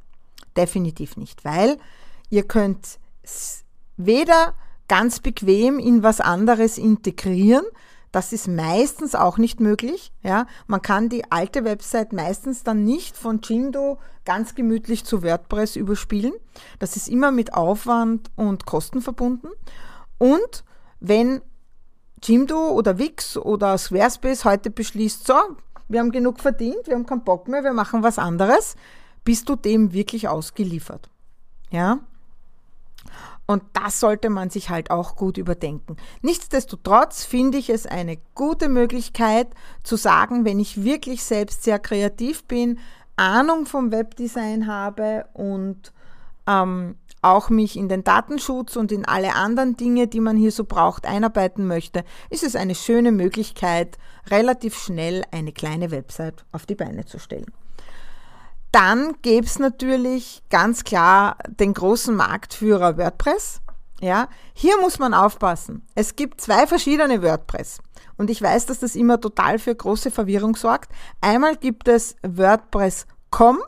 Definitiv 0.56 1.16
nicht, 1.16 1.44
weil 1.44 1.76
ihr 2.28 2.44
könnt 2.44 3.00
weder 3.96 4.54
ganz 4.90 5.20
bequem 5.20 5.78
in 5.78 6.02
was 6.02 6.20
anderes 6.20 6.76
integrieren. 6.76 7.64
Das 8.10 8.32
ist 8.32 8.48
meistens 8.48 9.14
auch 9.14 9.38
nicht 9.38 9.60
möglich. 9.60 10.10
Ja, 10.24 10.48
man 10.66 10.82
kann 10.82 11.08
die 11.08 11.30
alte 11.30 11.64
Website 11.64 12.12
meistens 12.12 12.64
dann 12.64 12.82
nicht 12.84 13.16
von 13.16 13.40
Jimdo 13.40 13.98
ganz 14.24 14.56
gemütlich 14.56 15.04
zu 15.04 15.22
WordPress 15.22 15.76
überspielen. 15.76 16.32
Das 16.80 16.96
ist 16.96 17.08
immer 17.08 17.30
mit 17.30 17.54
Aufwand 17.54 18.32
und 18.34 18.66
Kosten 18.66 19.00
verbunden. 19.00 19.50
Und 20.18 20.64
wenn 20.98 21.40
Jimdo 22.20 22.70
oder 22.70 22.98
Wix 22.98 23.36
oder 23.36 23.78
Squarespace 23.78 24.44
heute 24.44 24.70
beschließt, 24.70 25.24
so, 25.24 25.34
wir 25.86 26.00
haben 26.00 26.10
genug 26.10 26.40
verdient, 26.40 26.88
wir 26.88 26.96
haben 26.96 27.06
keinen 27.06 27.22
Bock 27.22 27.46
mehr, 27.46 27.62
wir 27.62 27.74
machen 27.74 28.02
was 28.02 28.18
anderes, 28.18 28.74
bist 29.22 29.48
du 29.48 29.54
dem 29.54 29.92
wirklich 29.92 30.26
ausgeliefert. 30.26 31.08
Ja? 31.70 32.00
Und 33.50 33.64
das 33.72 33.98
sollte 33.98 34.30
man 34.30 34.48
sich 34.48 34.70
halt 34.70 34.92
auch 34.92 35.16
gut 35.16 35.36
überdenken. 35.36 35.96
Nichtsdestotrotz 36.22 37.24
finde 37.24 37.58
ich 37.58 37.68
es 37.68 37.84
eine 37.84 38.16
gute 38.36 38.68
Möglichkeit 38.68 39.48
zu 39.82 39.96
sagen, 39.96 40.44
wenn 40.44 40.60
ich 40.60 40.84
wirklich 40.84 41.24
selbst 41.24 41.64
sehr 41.64 41.80
kreativ 41.80 42.44
bin, 42.44 42.78
Ahnung 43.16 43.66
vom 43.66 43.90
Webdesign 43.90 44.68
habe 44.68 45.24
und 45.32 45.92
ähm, 46.46 46.94
auch 47.22 47.50
mich 47.50 47.76
in 47.76 47.88
den 47.88 48.04
Datenschutz 48.04 48.76
und 48.76 48.92
in 48.92 49.04
alle 49.04 49.34
anderen 49.34 49.76
Dinge, 49.76 50.06
die 50.06 50.20
man 50.20 50.36
hier 50.36 50.52
so 50.52 50.62
braucht, 50.62 51.04
einarbeiten 51.04 51.66
möchte, 51.66 52.04
ist 52.28 52.44
es 52.44 52.54
eine 52.54 52.76
schöne 52.76 53.10
Möglichkeit, 53.10 53.98
relativ 54.28 54.78
schnell 54.78 55.24
eine 55.32 55.50
kleine 55.50 55.90
Website 55.90 56.44
auf 56.52 56.66
die 56.66 56.76
Beine 56.76 57.04
zu 57.04 57.18
stellen. 57.18 57.52
Dann 58.72 59.16
gäbe 59.22 59.46
es 59.46 59.58
natürlich 59.58 60.42
ganz 60.48 60.84
klar 60.84 61.36
den 61.48 61.74
großen 61.74 62.14
Marktführer 62.14 62.96
WordPress. 62.96 63.60
Ja, 64.00 64.28
hier 64.54 64.80
muss 64.80 64.98
man 64.98 65.12
aufpassen. 65.12 65.86
Es 65.94 66.16
gibt 66.16 66.40
zwei 66.40 66.66
verschiedene 66.66 67.22
WordPress. 67.22 67.80
Und 68.16 68.30
ich 68.30 68.40
weiß, 68.40 68.66
dass 68.66 68.80
das 68.80 68.96
immer 68.96 69.20
total 69.20 69.58
für 69.58 69.74
große 69.74 70.10
Verwirrung 70.10 70.56
sorgt. 70.56 70.90
Einmal 71.20 71.56
gibt 71.56 71.88
es 71.88 72.16
WordPress.com. 72.22 73.58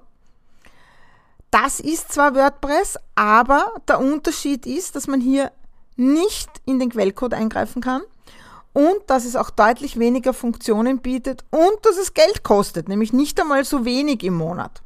Das 1.50 1.80
ist 1.80 2.12
zwar 2.12 2.34
WordPress, 2.34 2.96
aber 3.14 3.74
der 3.86 4.00
Unterschied 4.00 4.66
ist, 4.66 4.96
dass 4.96 5.06
man 5.06 5.20
hier 5.20 5.52
nicht 5.96 6.48
in 6.64 6.78
den 6.78 6.90
Quellcode 6.90 7.34
eingreifen 7.34 7.82
kann 7.82 8.02
und 8.72 8.98
dass 9.06 9.26
es 9.26 9.36
auch 9.36 9.50
deutlich 9.50 9.98
weniger 9.98 10.32
Funktionen 10.32 11.00
bietet 11.00 11.44
und 11.50 11.84
dass 11.84 11.98
es 11.98 12.14
Geld 12.14 12.42
kostet, 12.42 12.88
nämlich 12.88 13.12
nicht 13.12 13.38
einmal 13.38 13.64
so 13.64 13.84
wenig 13.84 14.22
im 14.22 14.34
Monat. 14.34 14.82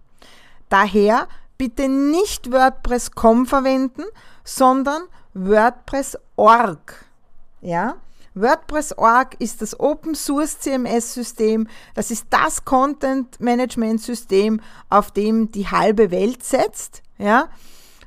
Daher 0.69 1.29
bitte 1.59 1.89
nicht 1.89 2.53
WordPress.com 2.53 3.47
verwenden, 3.47 4.03
sondern 4.45 5.03
WordPress.org. 5.35 7.05
Ja? 7.61 7.97
WordPress.org 8.35 9.37
ist 9.39 9.63
das 9.63 9.81
Open 9.81 10.15
Source 10.15 10.61
CMS 10.61 11.15
System. 11.15 11.69
Das 11.95 12.11
ist 12.11 12.27
das 12.31 12.65
Content 12.65 13.41
Management 13.41 14.03
System, 14.03 14.61
auf 14.91 15.11
dem 15.11 15.51
die 15.51 15.69
halbe 15.69 16.11
Welt 16.11 16.45
setzt. 16.45 17.03
Ja? 17.17 17.49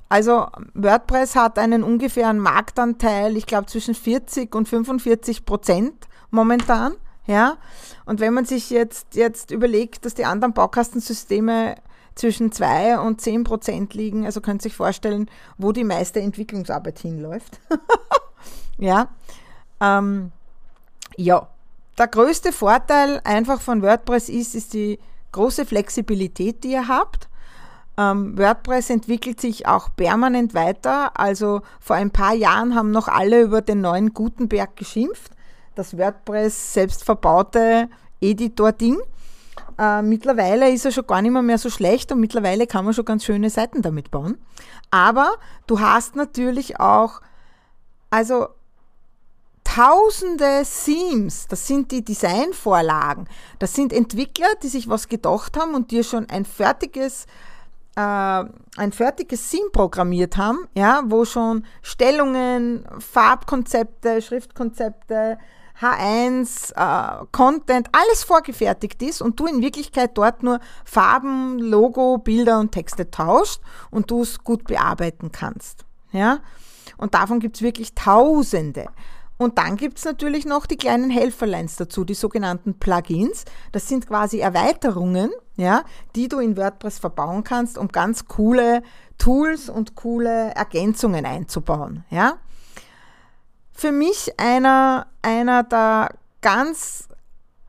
Also 0.07 0.47
WordPress 0.73 1.35
hat 1.35 1.57
einen 1.57 1.83
ungefähren 1.83 2.39
Marktanteil, 2.39 3.37
ich 3.37 3.45
glaube 3.45 3.67
zwischen 3.67 3.95
40 3.95 4.53
und 4.55 4.67
45 4.67 5.45
Prozent 5.45 6.07
momentan. 6.31 6.93
Ja? 7.25 7.57
Und 8.05 8.19
wenn 8.19 8.33
man 8.33 8.45
sich 8.45 8.69
jetzt, 8.69 9.15
jetzt 9.15 9.51
überlegt, 9.51 10.05
dass 10.05 10.13
die 10.13 10.25
anderen 10.25 10.53
Baukastensysteme 10.53 11.75
zwischen 12.15 12.51
2 12.51 12.99
und 12.99 13.21
10 13.21 13.43
Prozent 13.43 13.93
liegen, 13.93 14.25
also 14.25 14.41
könnt 14.41 14.63
ihr 14.63 14.69
euch 14.69 14.75
vorstellen, 14.75 15.29
wo 15.57 15.71
die 15.71 15.83
meiste 15.83 16.19
Entwicklungsarbeit 16.19 16.99
hinläuft. 16.99 17.59
ja. 18.77 19.09
Ähm, 19.81 20.31
ja, 21.15 21.47
der 21.97 22.07
größte 22.07 22.51
Vorteil 22.51 23.21
einfach 23.23 23.61
von 23.61 23.81
WordPress 23.81 24.29
ist, 24.29 24.55
ist 24.55 24.73
die 24.73 24.99
große 25.31 25.65
Flexibilität, 25.65 26.63
die 26.63 26.71
ihr 26.71 26.87
habt. 26.87 27.29
Ähm, 27.97 28.37
WordPress 28.37 28.89
entwickelt 28.89 29.41
sich 29.41 29.67
auch 29.67 29.89
permanent 29.95 30.53
weiter. 30.53 31.19
Also 31.19 31.61
vor 31.81 31.97
ein 31.97 32.11
paar 32.11 32.33
Jahren 32.33 32.73
haben 32.73 32.91
noch 32.91 33.09
alle 33.09 33.41
über 33.41 33.61
den 33.61 33.81
neuen 33.81 34.13
Gutenberg 34.13 34.77
geschimpft. 34.77 35.33
Das 35.75 35.97
WordPress 35.97 36.73
selbst 36.73 37.03
verbaute 37.03 37.89
Editor-Ding. 38.21 38.97
Äh, 39.79 40.01
mittlerweile 40.01 40.69
ist 40.69 40.83
er 40.83 40.91
schon 40.91 41.07
gar 41.07 41.21
nicht 41.21 41.31
mehr, 41.31 41.41
mehr 41.41 41.57
so 41.57 41.69
schlecht 41.69 42.11
und 42.11 42.19
mittlerweile 42.19 42.67
kann 42.67 42.83
man 42.83 42.93
schon 42.93 43.05
ganz 43.05 43.23
schöne 43.23 43.49
Seiten 43.49 43.81
damit 43.81 44.11
bauen. 44.11 44.37
Aber 44.91 45.35
du 45.67 45.79
hast 45.79 46.17
natürlich 46.17 46.81
auch, 46.81 47.21
also 48.09 48.49
tausende 49.63 50.63
Themes, 50.85 51.47
das 51.47 51.65
sind 51.65 51.91
die 51.91 52.03
Designvorlagen, 52.03 53.29
das 53.59 53.73
sind 53.73 53.93
Entwickler, 53.93 54.49
die 54.61 54.67
sich 54.67 54.89
was 54.89 55.07
gedacht 55.07 55.57
haben 55.57 55.75
und 55.75 55.91
dir 55.91 56.03
schon 56.03 56.29
ein 56.29 56.43
fertiges 56.43 57.25
äh, 57.95 58.01
ein 58.01 58.91
fertiges 58.91 59.49
Theme 59.49 59.69
programmiert 59.71 60.35
haben, 60.35 60.67
ja, 60.75 61.03
wo 61.05 61.23
schon 61.23 61.65
Stellungen, 61.81 62.85
Farbkonzepte, 62.99 64.21
Schriftkonzepte, 64.21 65.37
H1, 65.81 66.73
äh, 66.75 67.25
Content, 67.31 67.87
alles 67.91 68.23
vorgefertigt 68.23 69.01
ist 69.01 69.21
und 69.21 69.39
du 69.39 69.45
in 69.45 69.61
Wirklichkeit 69.61 70.17
dort 70.17 70.43
nur 70.43 70.59
Farben, 70.83 71.59
Logo, 71.59 72.17
Bilder 72.17 72.59
und 72.59 72.71
Texte 72.71 73.09
tauscht 73.09 73.61
und 73.89 74.11
du 74.11 74.21
es 74.21 74.43
gut 74.43 74.65
bearbeiten 74.65 75.31
kannst. 75.31 75.85
Ja? 76.11 76.39
Und 76.97 77.13
davon 77.13 77.39
gibt 77.39 77.55
es 77.55 77.61
wirklich 77.61 77.95
Tausende. 77.95 78.87
Und 79.41 79.57
dann 79.57 79.77
gibt 79.77 79.99
es 79.99 80.03
natürlich 80.03 80.45
noch 80.45 80.65
die 80.65 80.75
kleinen 80.75 81.09
Helferlines 81.09 81.77
dazu, 81.77 82.03
die 82.03 82.13
sogenannten 82.13 82.77
Plugins. 82.77 83.45
Das 83.71 83.87
sind 83.87 84.05
quasi 84.05 84.39
Erweiterungen, 84.39 85.31
ja, 85.55 85.85
die 86.13 86.27
du 86.27 86.39
in 86.39 86.57
WordPress 86.57 86.99
verbauen 86.99 87.45
kannst, 87.45 87.77
um 87.77 87.87
ganz 87.87 88.25
coole 88.25 88.83
Tools 89.17 89.69
und 89.69 89.95
coole 89.95 90.53
Ergänzungen 90.55 91.25
einzubauen. 91.25 92.03
Ja. 92.09 92.33
Für 93.79 93.93
mich 93.93 94.37
einer, 94.37 95.07
einer 95.21 95.63
der 95.63 96.09
ganz 96.41 97.07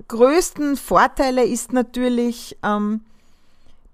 größten 0.09 0.77
Vorteile 0.77 1.45
ist 1.45 1.73
natürlich 1.73 2.59
ähm, 2.65 3.05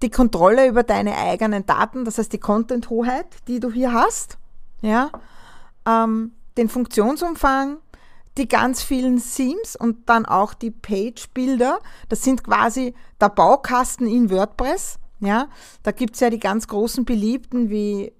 die 0.01 0.09
Kontrolle 0.09 0.67
über 0.67 0.81
deine 0.81 1.15
eigenen 1.15 1.67
Daten, 1.67 2.05
das 2.05 2.17
heißt 2.17 2.33
die 2.33 2.39
Content-Hoheit, 2.39 3.27
die 3.47 3.59
du 3.59 3.71
hier 3.71 3.93
hast. 3.93 4.39
Ja. 4.81 5.11
Ähm, 5.85 6.31
den 6.57 6.69
Funktionsumfang, 6.69 7.77
die 8.39 8.47
ganz 8.47 8.81
vielen 8.81 9.21
Themes 9.21 9.75
und 9.75 10.09
dann 10.09 10.25
auch 10.25 10.55
die 10.55 10.71
Page-Bilder. 10.71 11.77
Das 12.09 12.23
sind 12.23 12.43
quasi 12.43 12.95
der 13.21 13.29
Baukasten 13.29 14.07
in 14.07 14.31
WordPress. 14.31 14.97
Ja, 15.19 15.49
da 15.83 15.91
gibt 15.91 16.15
es 16.15 16.21
ja 16.21 16.31
die 16.31 16.39
ganz 16.39 16.67
großen 16.67 17.05
beliebten 17.05 17.69
wie 17.69 18.11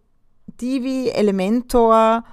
Divi, 0.62 1.10
Elementor, 1.10 2.24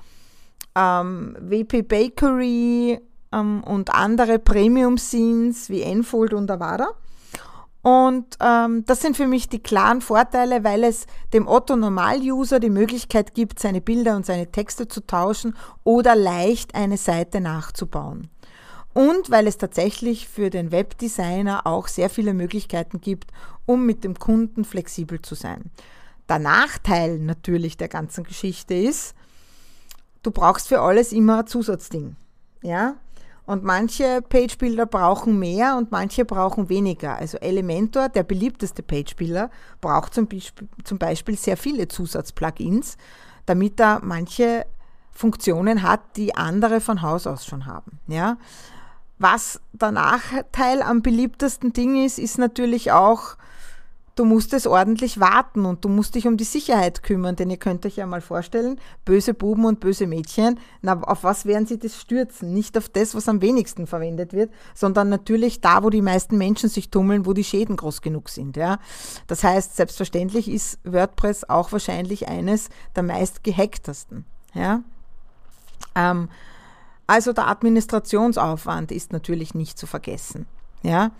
ähm, 0.74 1.36
WP 1.40 1.82
Bakery 1.82 3.00
ähm, 3.32 3.62
und 3.64 3.94
andere 3.94 4.38
Premium-Scenes 4.38 5.70
wie 5.70 5.82
Enfold 5.82 6.34
und 6.34 6.50
Avada. 6.50 6.88
Und 7.84 8.38
ähm, 8.40 8.84
das 8.86 9.02
sind 9.02 9.14
für 9.14 9.26
mich 9.26 9.50
die 9.50 9.62
klaren 9.62 10.00
Vorteile, 10.00 10.64
weil 10.64 10.84
es 10.84 11.06
dem 11.34 11.46
Otto-Normal-User 11.46 12.58
die 12.58 12.70
Möglichkeit 12.70 13.34
gibt, 13.34 13.58
seine 13.58 13.82
Bilder 13.82 14.16
und 14.16 14.24
seine 14.24 14.50
Texte 14.50 14.88
zu 14.88 15.06
tauschen 15.06 15.54
oder 15.84 16.16
leicht 16.16 16.74
eine 16.74 16.96
Seite 16.96 17.42
nachzubauen. 17.42 18.30
Und 18.94 19.30
weil 19.30 19.46
es 19.46 19.58
tatsächlich 19.58 20.28
für 20.28 20.48
den 20.48 20.72
Webdesigner 20.72 21.66
auch 21.66 21.88
sehr 21.88 22.08
viele 22.08 22.32
Möglichkeiten 22.32 23.02
gibt, 23.02 23.32
um 23.66 23.84
mit 23.84 24.02
dem 24.02 24.18
Kunden 24.18 24.64
flexibel 24.64 25.20
zu 25.20 25.34
sein. 25.34 25.70
Der 26.26 26.38
Nachteil 26.38 27.18
natürlich 27.18 27.76
der 27.76 27.88
ganzen 27.88 28.24
Geschichte 28.24 28.72
ist, 28.72 29.14
du 30.24 30.32
brauchst 30.32 30.68
für 30.68 30.80
alles 30.80 31.12
immer 31.12 31.40
ein 31.40 31.46
Zusatzding. 31.46 32.16
Ja? 32.62 32.96
Und 33.46 33.62
manche 33.62 34.22
Page-Builder 34.22 34.86
brauchen 34.86 35.38
mehr 35.38 35.76
und 35.76 35.92
manche 35.92 36.24
brauchen 36.24 36.70
weniger. 36.70 37.16
Also 37.16 37.36
Elementor, 37.38 38.08
der 38.08 38.22
beliebteste 38.22 38.82
Page-Builder, 38.82 39.50
braucht 39.80 40.14
zum 40.14 40.26
Beispiel, 40.26 40.66
zum 40.82 40.98
Beispiel 40.98 41.36
sehr 41.36 41.58
viele 41.58 41.86
Zusatz-Plugins, 41.86 42.96
damit 43.44 43.78
er 43.78 44.00
manche 44.02 44.64
Funktionen 45.12 45.82
hat, 45.82 46.00
die 46.16 46.34
andere 46.34 46.80
von 46.80 47.02
Haus 47.02 47.26
aus 47.26 47.44
schon 47.44 47.66
haben. 47.66 48.00
Ja? 48.06 48.38
Was 49.18 49.60
der 49.72 49.92
Nachteil 49.92 50.82
am 50.82 51.02
beliebtesten 51.02 51.72
Ding 51.72 52.02
ist, 52.04 52.18
ist 52.18 52.38
natürlich 52.38 52.92
auch, 52.92 53.36
du 54.14 54.24
musst 54.24 54.52
es 54.54 54.66
ordentlich 54.66 55.18
warten 55.18 55.64
und 55.64 55.84
du 55.84 55.88
musst 55.88 56.14
dich 56.14 56.26
um 56.26 56.36
die 56.36 56.44
Sicherheit 56.44 57.02
kümmern, 57.02 57.36
denn 57.36 57.50
ihr 57.50 57.56
könnt 57.56 57.84
euch 57.84 57.96
ja 57.96 58.06
mal 58.06 58.20
vorstellen, 58.20 58.80
böse 59.04 59.34
Buben 59.34 59.64
und 59.64 59.80
böse 59.80 60.06
Mädchen, 60.06 60.60
na, 60.82 61.00
auf 61.02 61.24
was 61.24 61.46
werden 61.46 61.66
sie 61.66 61.78
das 61.78 62.00
stürzen? 62.00 62.52
Nicht 62.52 62.78
auf 62.78 62.88
das, 62.88 63.14
was 63.14 63.28
am 63.28 63.42
wenigsten 63.42 63.86
verwendet 63.86 64.32
wird, 64.32 64.52
sondern 64.74 65.08
natürlich 65.08 65.60
da, 65.60 65.82
wo 65.82 65.90
die 65.90 66.02
meisten 66.02 66.38
Menschen 66.38 66.68
sich 66.68 66.90
tummeln, 66.90 67.26
wo 67.26 67.32
die 67.32 67.44
Schäden 67.44 67.76
groß 67.76 68.02
genug 68.02 68.28
sind. 68.28 68.56
Ja? 68.56 68.78
Das 69.26 69.42
heißt, 69.42 69.76
selbstverständlich 69.76 70.48
ist 70.48 70.78
WordPress 70.84 71.48
auch 71.48 71.72
wahrscheinlich 71.72 72.28
eines 72.28 72.68
der 72.94 73.02
meist 73.02 73.42
gehacktesten. 73.42 74.24
Ja? 74.54 74.82
Ähm, 75.96 76.28
also 77.06 77.32
der 77.32 77.48
Administrationsaufwand 77.48 78.92
ist 78.92 79.12
natürlich 79.12 79.54
nicht 79.54 79.78
zu 79.78 79.86
vergessen. 79.86 80.46
Ja? 80.82 81.10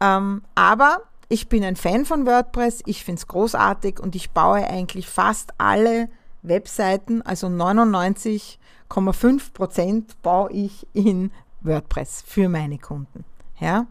Ähm, 0.00 0.42
aber 0.54 1.02
ich 1.34 1.48
bin 1.48 1.64
ein 1.64 1.74
Fan 1.74 2.04
von 2.04 2.26
WordPress, 2.26 2.82
ich 2.86 3.02
finde 3.02 3.18
es 3.18 3.26
großartig 3.26 3.98
und 3.98 4.14
ich 4.14 4.30
baue 4.30 4.64
eigentlich 4.64 5.08
fast 5.08 5.52
alle 5.58 6.08
Webseiten, 6.42 7.22
also 7.22 7.48
99,5 7.48 9.52
Prozent 9.52 10.22
baue 10.22 10.52
ich 10.52 10.86
in 10.92 11.32
WordPress 11.60 12.22
für 12.24 12.48
meine 12.48 12.78
Kunden. 12.78 13.24
Ja? 13.58 13.88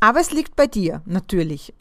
Aber 0.00 0.20
es 0.20 0.30
liegt 0.30 0.56
bei 0.56 0.66
dir 0.66 1.02
natürlich, 1.04 1.74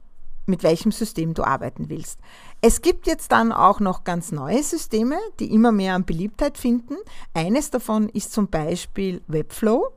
mit 0.47 0.63
welchem 0.63 0.91
System 0.91 1.33
du 1.33 1.45
arbeiten 1.45 1.87
willst. 1.87 2.19
Es 2.59 2.81
gibt 2.81 3.07
jetzt 3.07 3.31
dann 3.31 3.53
auch 3.53 3.79
noch 3.79 4.03
ganz 4.03 4.33
neue 4.33 4.63
Systeme, 4.63 5.15
die 5.39 5.53
immer 5.53 5.71
mehr 5.71 5.95
an 5.95 6.03
Beliebtheit 6.03 6.57
finden. 6.57 6.97
Eines 7.33 7.71
davon 7.71 8.09
ist 8.09 8.33
zum 8.33 8.49
Beispiel 8.49 9.21
Webflow. 9.27 9.93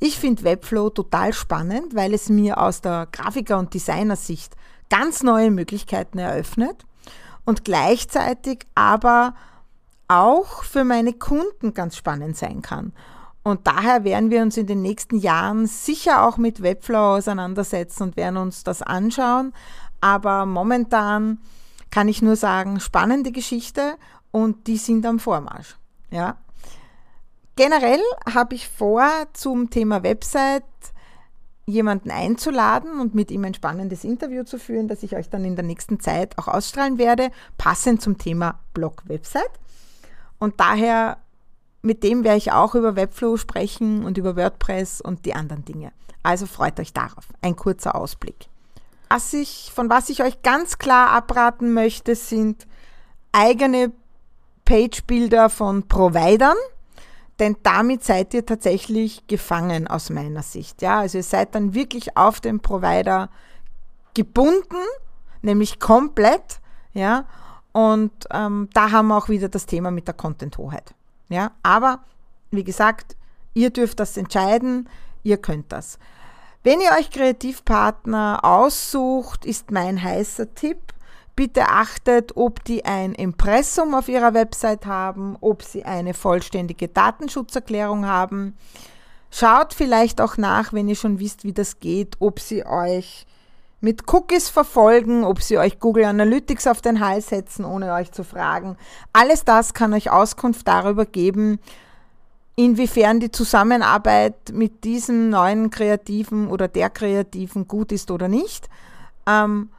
Ich 0.00 0.18
finde 0.18 0.44
Webflow 0.44 0.88
total 0.88 1.34
spannend, 1.34 1.94
weil 1.94 2.14
es 2.14 2.30
mir 2.30 2.58
aus 2.58 2.80
der 2.80 3.06
Grafiker- 3.12 3.58
und 3.58 3.74
Designersicht 3.74 4.56
ganz 4.88 5.22
neue 5.22 5.50
Möglichkeiten 5.50 6.18
eröffnet 6.18 6.86
und 7.44 7.64
gleichzeitig 7.64 8.66
aber 8.74 9.34
auch 10.08 10.64
für 10.64 10.84
meine 10.84 11.12
Kunden 11.12 11.74
ganz 11.74 11.96
spannend 11.96 12.36
sein 12.36 12.62
kann. 12.62 12.92
Und 13.42 13.66
daher 13.66 14.04
werden 14.04 14.30
wir 14.30 14.42
uns 14.42 14.56
in 14.56 14.66
den 14.66 14.82
nächsten 14.82 15.18
Jahren 15.18 15.66
sicher 15.66 16.24
auch 16.26 16.38
mit 16.38 16.62
Webflow 16.62 17.16
auseinandersetzen 17.16 18.04
und 18.04 18.16
werden 18.16 18.38
uns 18.38 18.64
das 18.64 18.82
anschauen. 18.82 19.52
Aber 20.00 20.46
momentan 20.46 21.38
kann 21.90 22.08
ich 22.08 22.22
nur 22.22 22.36
sagen, 22.36 22.80
spannende 22.80 23.32
Geschichte 23.32 23.96
und 24.30 24.66
die 24.66 24.76
sind 24.78 25.04
am 25.04 25.18
Vormarsch. 25.18 25.76
Ja. 26.10 26.36
Generell 27.60 28.00
habe 28.32 28.54
ich 28.54 28.66
vor, 28.70 29.06
zum 29.34 29.68
Thema 29.68 30.02
Website 30.02 30.64
jemanden 31.66 32.10
einzuladen 32.10 32.98
und 32.98 33.14
mit 33.14 33.30
ihm 33.30 33.44
ein 33.44 33.52
spannendes 33.52 34.02
Interview 34.02 34.44
zu 34.44 34.58
führen, 34.58 34.88
das 34.88 35.02
ich 35.02 35.14
euch 35.14 35.28
dann 35.28 35.44
in 35.44 35.56
der 35.56 35.64
nächsten 35.66 36.00
Zeit 36.00 36.38
auch 36.38 36.48
ausstrahlen 36.48 36.96
werde, 36.96 37.30
passend 37.58 38.00
zum 38.00 38.16
Thema 38.16 38.60
Blog-Website. 38.72 39.50
Und 40.38 40.58
daher, 40.58 41.18
mit 41.82 42.02
dem 42.02 42.24
werde 42.24 42.38
ich 42.38 42.50
auch 42.50 42.74
über 42.74 42.96
Webflow 42.96 43.36
sprechen 43.36 44.06
und 44.06 44.16
über 44.16 44.36
WordPress 44.36 45.02
und 45.02 45.26
die 45.26 45.34
anderen 45.34 45.66
Dinge. 45.66 45.92
Also 46.22 46.46
freut 46.46 46.80
euch 46.80 46.94
darauf. 46.94 47.28
Ein 47.42 47.56
kurzer 47.56 47.94
Ausblick. 47.94 48.46
Was 49.10 49.34
ich, 49.34 49.70
von 49.74 49.90
was 49.90 50.08
ich 50.08 50.22
euch 50.22 50.40
ganz 50.40 50.78
klar 50.78 51.10
abraten 51.10 51.74
möchte, 51.74 52.14
sind 52.14 52.66
eigene 53.32 53.92
Page-Bilder 54.64 55.50
von 55.50 55.86
Providern, 55.88 56.56
denn 57.40 57.56
damit 57.62 58.04
seid 58.04 58.34
ihr 58.34 58.44
tatsächlich 58.44 59.26
gefangen 59.26 59.88
aus 59.88 60.10
meiner 60.10 60.42
Sicht. 60.42 60.82
Ja, 60.82 61.00
also 61.00 61.18
ihr 61.18 61.24
seid 61.24 61.54
dann 61.54 61.74
wirklich 61.74 62.16
auf 62.16 62.40
den 62.40 62.60
Provider 62.60 63.30
gebunden, 64.14 64.76
nämlich 65.42 65.80
komplett, 65.80 66.60
ja, 66.92 67.24
und 67.72 68.12
ähm, 68.30 68.68
da 68.74 68.90
haben 68.90 69.08
wir 69.08 69.16
auch 69.16 69.28
wieder 69.28 69.48
das 69.48 69.66
Thema 69.66 69.90
mit 69.90 70.06
der 70.06 70.14
Content-Hoheit. 70.14 70.94
Ja, 71.28 71.52
aber 71.62 72.00
wie 72.50 72.64
gesagt, 72.64 73.16
ihr 73.54 73.70
dürft 73.70 74.00
das 74.00 74.16
entscheiden, 74.16 74.88
ihr 75.22 75.38
könnt 75.38 75.72
das. 75.72 75.98
Wenn 76.62 76.80
ihr 76.80 76.90
euch 76.98 77.10
Kreativpartner 77.10 78.40
aussucht, 78.42 79.46
ist 79.46 79.70
mein 79.70 80.02
heißer 80.02 80.54
Tipp, 80.54 80.92
bitte 81.40 81.70
achtet, 81.70 82.36
ob 82.36 82.62
die 82.64 82.84
ein 82.84 83.14
Impressum 83.14 83.94
auf 83.94 84.10
ihrer 84.10 84.34
Website 84.34 84.84
haben, 84.84 85.38
ob 85.40 85.62
sie 85.62 85.86
eine 85.86 86.12
vollständige 86.12 86.86
Datenschutzerklärung 86.86 88.04
haben. 88.04 88.58
Schaut 89.30 89.72
vielleicht 89.72 90.20
auch 90.20 90.36
nach, 90.36 90.74
wenn 90.74 90.86
ihr 90.86 90.96
schon 90.96 91.18
wisst, 91.18 91.44
wie 91.44 91.54
das 91.54 91.80
geht, 91.80 92.16
ob 92.18 92.40
sie 92.40 92.66
euch 92.66 93.26
mit 93.80 94.02
Cookies 94.12 94.50
verfolgen, 94.50 95.24
ob 95.24 95.40
sie 95.40 95.56
euch 95.56 95.80
Google 95.80 96.04
Analytics 96.04 96.66
auf 96.66 96.82
den 96.82 97.00
Hals 97.00 97.28
setzen, 97.28 97.64
ohne 97.64 97.94
euch 97.94 98.12
zu 98.12 98.22
fragen. 98.22 98.76
Alles 99.14 99.46
das 99.46 99.72
kann 99.72 99.94
euch 99.94 100.10
Auskunft 100.10 100.68
darüber 100.68 101.06
geben, 101.06 101.58
inwiefern 102.54 103.18
die 103.18 103.30
Zusammenarbeit 103.30 104.52
mit 104.52 104.84
diesem 104.84 105.30
neuen 105.30 105.70
Kreativen 105.70 106.48
oder 106.48 106.68
der 106.68 106.90
Kreativen 106.90 107.66
gut 107.66 107.92
ist 107.92 108.10
oder 108.10 108.28
nicht. 108.28 108.68
Ähm, 109.26 109.70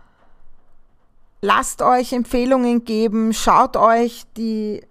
lasst 1.42 1.82
euch 1.82 2.14
Empfehlungen 2.14 2.86
geben, 2.86 3.34
schaut 3.34 3.76
euch 3.78 4.24
die, 4.38 4.82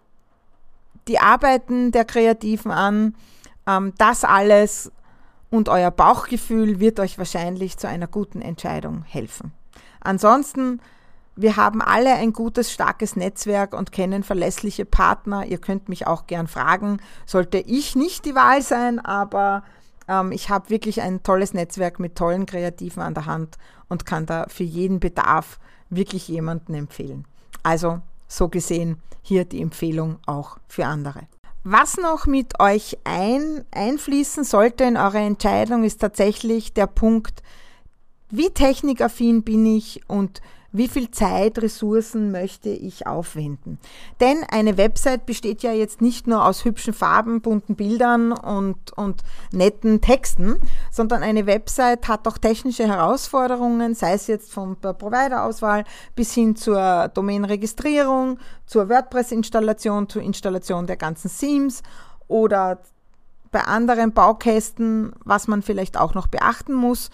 die 1.08 1.18
Arbeiten 1.18 1.92
der 1.92 2.04
Kreativen 2.04 2.70
an. 2.70 3.14
Ähm, 3.66 3.94
das 3.98 4.24
alles 4.24 4.92
und 5.50 5.68
euer 5.68 5.90
Bauchgefühl 5.90 6.80
wird 6.80 7.00
euch 7.00 7.18
wahrscheinlich 7.18 7.76
zu 7.78 7.88
einer 7.88 8.06
guten 8.06 8.42
Entscheidung 8.42 9.02
helfen. 9.04 9.52
Ansonsten 10.00 10.80
wir 11.36 11.56
haben 11.56 11.80
alle 11.80 12.14
ein 12.14 12.34
gutes, 12.34 12.70
starkes 12.70 13.16
Netzwerk 13.16 13.72
und 13.72 13.92
kennen 13.92 14.24
verlässliche 14.24 14.84
Partner. 14.84 15.46
Ihr 15.46 15.56
könnt 15.56 15.88
mich 15.88 16.06
auch 16.06 16.26
gern 16.26 16.48
fragen. 16.48 16.98
Sollte 17.24 17.58
ich 17.58 17.96
nicht 17.96 18.26
die 18.26 18.34
Wahl 18.34 18.60
sein, 18.60 18.98
aber 18.98 19.62
ähm, 20.06 20.32
ich 20.32 20.50
habe 20.50 20.68
wirklich 20.68 21.00
ein 21.00 21.22
tolles 21.22 21.54
Netzwerk 21.54 21.98
mit 21.98 22.16
tollen 22.16 22.44
Kreativen 22.44 23.02
an 23.02 23.14
der 23.14 23.24
Hand 23.24 23.56
und 23.88 24.04
kann 24.04 24.26
da 24.26 24.46
für 24.48 24.64
jeden 24.64 25.00
Bedarf 25.00 25.58
wirklich 25.90 26.28
jemanden 26.28 26.74
empfehlen. 26.74 27.26
Also 27.62 28.00
so 28.28 28.48
gesehen 28.48 28.96
hier 29.22 29.44
die 29.44 29.60
Empfehlung 29.60 30.18
auch 30.26 30.58
für 30.66 30.86
andere. 30.86 31.22
Was 31.62 31.98
noch 31.98 32.26
mit 32.26 32.58
euch 32.58 32.96
ein, 33.04 33.64
einfließen 33.70 34.44
sollte 34.44 34.84
in 34.84 34.96
eure 34.96 35.18
Entscheidung, 35.18 35.84
ist 35.84 36.00
tatsächlich 36.00 36.72
der 36.72 36.86
Punkt, 36.86 37.42
wie 38.30 38.48
technikaffin 38.48 39.42
bin 39.42 39.66
ich 39.66 40.00
und 40.08 40.40
wie 40.40 40.59
viel 40.88 41.10
Zeit, 41.10 41.58
Ressourcen 41.58 42.30
möchte 42.30 42.68
ich 42.68 43.06
aufwenden. 43.06 43.78
Denn 44.20 44.44
eine 44.50 44.76
Website 44.76 45.26
besteht 45.26 45.62
ja 45.62 45.72
jetzt 45.72 46.00
nicht 46.00 46.26
nur 46.26 46.44
aus 46.44 46.64
hübschen 46.64 46.94
Farben, 46.94 47.40
bunten 47.40 47.74
Bildern 47.74 48.32
und, 48.32 48.92
und 48.96 49.22
netten 49.52 50.00
Texten, 50.00 50.60
sondern 50.90 51.22
eine 51.22 51.46
Website 51.46 52.06
hat 52.06 52.28
auch 52.28 52.38
technische 52.38 52.86
Herausforderungen, 52.86 53.94
sei 53.94 54.12
es 54.12 54.28
jetzt 54.28 54.52
von 54.52 54.76
der 54.82 54.92
Provider-Auswahl 54.92 55.84
bis 56.14 56.32
hin 56.34 56.54
zur 56.54 57.08
Domain-Registrierung, 57.14 58.38
zur 58.66 58.88
WordPress-Installation, 58.88 60.08
zur 60.08 60.22
Installation 60.22 60.86
der 60.86 60.96
ganzen 60.96 61.30
Themes 61.36 61.82
oder 62.28 62.78
bei 63.50 63.62
anderen 63.62 64.12
Baukästen, 64.12 65.12
was 65.24 65.48
man 65.48 65.62
vielleicht 65.62 65.98
auch 65.98 66.14
noch 66.14 66.28
beachten 66.28 66.74
muss. 66.74 67.10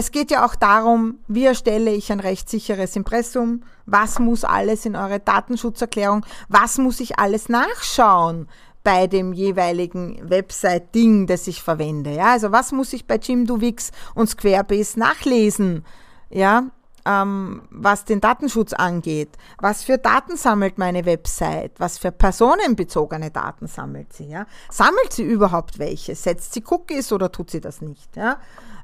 Es 0.00 0.12
geht 0.12 0.30
ja 0.30 0.46
auch 0.46 0.54
darum, 0.54 1.18
wie 1.28 1.44
erstelle 1.44 1.90
ich 1.90 2.10
ein 2.10 2.20
rechtssicheres 2.20 2.96
Impressum, 2.96 3.64
was 3.84 4.18
muss 4.18 4.44
alles 4.44 4.86
in 4.86 4.96
eure 4.96 5.20
Datenschutzerklärung, 5.20 6.24
was 6.48 6.78
muss 6.78 7.00
ich 7.00 7.18
alles 7.18 7.50
nachschauen 7.50 8.48
bei 8.82 9.08
dem 9.08 9.34
jeweiligen 9.34 10.18
Website-Ding, 10.30 11.26
das 11.26 11.46
ich 11.48 11.62
verwende. 11.62 12.14
Ja, 12.14 12.32
also 12.32 12.50
was 12.50 12.72
muss 12.72 12.94
ich 12.94 13.06
bei 13.06 13.16
Jimdo-Wix 13.16 13.90
und 14.14 14.30
Squarebase 14.30 14.98
nachlesen? 14.98 15.84
Ja, 16.30 16.70
ähm, 17.04 17.60
was 17.70 18.06
den 18.06 18.22
Datenschutz 18.22 18.72
angeht. 18.72 19.36
Was 19.58 19.84
für 19.84 19.98
Daten 19.98 20.38
sammelt 20.38 20.78
meine 20.78 21.04
Website? 21.04 21.72
Was 21.76 21.98
für 21.98 22.10
personenbezogene 22.10 23.30
Daten 23.30 23.66
sammelt 23.66 24.14
sie? 24.14 24.28
Ja? 24.28 24.46
Sammelt 24.70 25.12
sie 25.12 25.24
überhaupt 25.24 25.78
welche? 25.78 26.14
Setzt 26.14 26.54
sie 26.54 26.64
Cookies 26.70 27.12
oder 27.12 27.30
tut 27.30 27.50
sie 27.50 27.60
das 27.60 27.82
nicht? 27.82 28.16
Ja? 28.16 28.38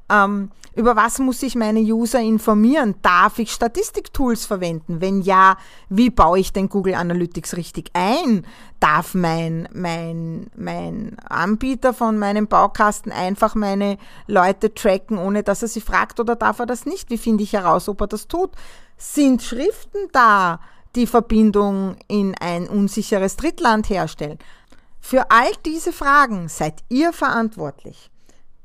Ähm, 0.09 0.51
über 0.77 0.95
was 0.95 1.19
muss 1.19 1.43
ich 1.43 1.55
meine 1.55 1.81
User 1.81 2.21
informieren? 2.21 2.97
Darf 3.01 3.39
ich 3.39 3.51
Statistiktools 3.51 4.45
verwenden? 4.45 5.01
Wenn 5.01 5.23
ja, 5.23 5.57
wie 5.89 6.11
baue 6.11 6.39
ich 6.39 6.53
den 6.53 6.69
Google 6.69 6.95
Analytics 6.95 7.57
richtig 7.57 7.91
ein? 7.95 8.47
Darf 8.79 9.15
mein, 9.15 9.69
mein, 9.73 10.51
mein 10.55 11.19
Anbieter 11.21 11.95
von 11.95 12.19
meinem 12.19 12.47
Baukasten 12.47 13.11
einfach 13.11 13.55
meine 13.55 13.97
Leute 14.27 14.75
tracken, 14.75 15.17
ohne 15.17 15.43
dass 15.43 15.63
er 15.63 15.69
sie 15.69 15.81
fragt 15.81 16.21
oder 16.21 16.37
darf 16.37 16.59
er 16.59 16.67
das 16.67 16.85
nicht? 16.85 17.09
Wie 17.09 17.19
finde 17.19 17.43
ich 17.43 17.55
heraus, 17.55 17.89
ob 17.89 18.03
er 18.03 18.07
das 18.07 18.29
tut? 18.29 18.51
Sind 18.99 19.43
Schriften 19.43 20.09
da, 20.13 20.61
die 20.95 21.07
Verbindung 21.07 21.97
in 22.07 22.35
ein 22.39 22.69
unsicheres 22.69 23.37
Drittland 23.37 23.89
herstellen? 23.89 24.39
Für 25.01 25.31
all 25.31 25.53
diese 25.65 25.93
Fragen 25.93 26.49
seid 26.49 26.85
ihr 26.91 27.15
verantwortlich. 27.15 28.11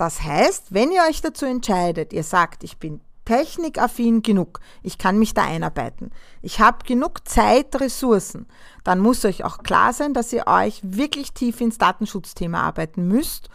Das 0.02 0.24
heißt, 0.24 0.74
wenn 0.74 0.92
ihr 0.92 1.04
euch 1.08 1.22
dazu 1.22 1.46
entscheidet, 1.46 2.12
ihr 2.12 2.24
sagt, 2.24 2.64
ich 2.64 2.80
bin 2.80 3.02
technikaffin 3.24 4.24
genug, 4.24 4.60
ich 4.82 4.98
kann 4.98 5.20
mich 5.20 5.36
da 5.36 5.44
einarbeiten, 5.44 6.10
ich 6.42 6.60
habe 6.60 6.84
genug 6.88 7.28
Zeit, 7.28 7.80
Ressourcen, 7.80 8.48
dann 8.84 9.00
muss 9.00 9.24
euch 9.26 9.44
auch 9.44 9.60
klar 9.60 9.94
sein, 9.94 10.16
dass 10.16 10.34
ihr 10.34 10.48
euch 10.48 10.80
wirklich 10.82 11.34
tief 11.34 11.62
ins 11.62 11.78
Datenschutzthema 11.78 12.64
arbeiten 12.64 13.08
müsst 13.08 13.52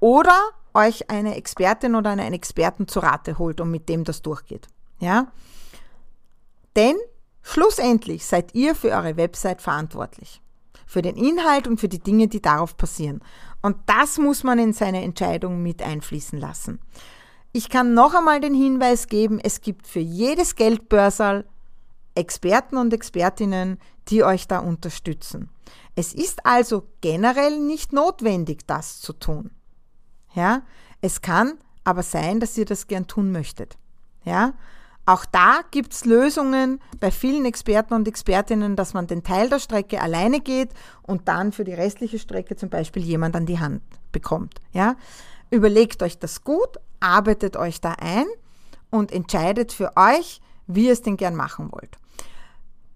oder 0.00 0.38
euch 0.74 1.08
eine 1.08 1.34
Expertin 1.36 1.94
oder 1.94 2.10
einen 2.10 2.34
Experten 2.34 2.86
zu 2.86 3.00
Rate 3.00 3.38
holt 3.38 3.58
und 3.62 3.70
mit 3.70 3.88
dem 3.88 4.04
das 4.04 4.20
durchgeht. 4.20 4.68
Ja? 4.98 5.32
Denn 6.76 6.96
schlussendlich 7.40 8.26
seid 8.26 8.54
ihr 8.54 8.74
für 8.74 8.90
eure 8.90 9.16
Website 9.16 9.62
verantwortlich. 9.62 10.42
Für 10.90 11.02
den 11.02 11.16
Inhalt 11.16 11.68
und 11.68 11.78
für 11.78 11.88
die 11.88 12.00
Dinge, 12.00 12.26
die 12.26 12.42
darauf 12.42 12.76
passieren. 12.76 13.20
Und 13.62 13.76
das 13.86 14.18
muss 14.18 14.42
man 14.42 14.58
in 14.58 14.72
seine 14.72 15.04
Entscheidung 15.04 15.62
mit 15.62 15.82
einfließen 15.82 16.36
lassen. 16.36 16.80
Ich 17.52 17.68
kann 17.68 17.94
noch 17.94 18.12
einmal 18.12 18.40
den 18.40 18.54
Hinweis 18.54 19.06
geben, 19.06 19.38
es 19.38 19.60
gibt 19.60 19.86
für 19.86 20.00
jedes 20.00 20.56
Geldbörsal 20.56 21.44
Experten 22.16 22.76
und 22.76 22.92
Expertinnen, 22.92 23.78
die 24.08 24.24
euch 24.24 24.48
da 24.48 24.58
unterstützen. 24.58 25.48
Es 25.94 26.12
ist 26.12 26.44
also 26.44 26.82
generell 27.00 27.60
nicht 27.60 27.92
notwendig, 27.92 28.66
das 28.66 29.00
zu 29.00 29.12
tun. 29.12 29.52
Ja, 30.34 30.62
es 31.00 31.20
kann 31.20 31.58
aber 31.84 32.02
sein, 32.02 32.40
dass 32.40 32.58
ihr 32.58 32.64
das 32.64 32.88
gern 32.88 33.06
tun 33.06 33.30
möchtet. 33.30 33.78
Ja, 34.24 34.54
auch 35.10 35.24
da 35.24 35.62
gibt 35.72 35.92
es 35.92 36.04
Lösungen 36.04 36.80
bei 37.00 37.10
vielen 37.10 37.44
Experten 37.44 37.94
und 37.94 38.06
Expertinnen, 38.06 38.76
dass 38.76 38.94
man 38.94 39.08
den 39.08 39.24
Teil 39.24 39.48
der 39.48 39.58
Strecke 39.58 40.00
alleine 40.00 40.38
geht 40.38 40.70
und 41.02 41.26
dann 41.26 41.50
für 41.50 41.64
die 41.64 41.74
restliche 41.74 42.20
Strecke 42.20 42.54
zum 42.54 42.68
Beispiel 42.68 43.02
jemand 43.02 43.34
an 43.34 43.44
die 43.44 43.58
Hand 43.58 43.82
bekommt. 44.12 44.60
Ja? 44.72 44.94
Überlegt 45.50 46.04
euch 46.04 46.20
das 46.20 46.44
gut, 46.44 46.78
arbeitet 47.00 47.56
euch 47.56 47.80
da 47.80 47.94
ein 48.00 48.26
und 48.90 49.10
entscheidet 49.10 49.72
für 49.72 49.96
euch, 49.96 50.40
wie 50.68 50.86
ihr 50.86 50.92
es 50.92 51.02
denn 51.02 51.16
gern 51.16 51.34
machen 51.34 51.72
wollt. 51.72 51.96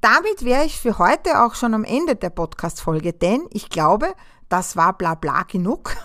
Damit 0.00 0.44
wäre 0.44 0.64
ich 0.64 0.79
für 0.79 0.98
heute 0.98 1.42
auch 1.42 1.57
schon 1.57 1.74
am 1.74 1.83
Ende 1.83 2.14
der 2.14 2.31
Podcast-Folge, 2.31 3.12
denn 3.12 3.48
ich 3.50 3.70
glaube, 3.70 4.14
das 4.48 4.77
war 4.77 4.96
bla 4.96 5.16
bla 5.16 5.42
genug. 5.42 5.96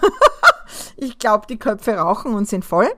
ich 0.97 1.19
glaube, 1.19 1.45
die 1.45 1.59
Köpfe 1.59 1.97
rauchen 1.97 2.33
und 2.33 2.47
sind 2.47 2.65
voll. 2.65 2.89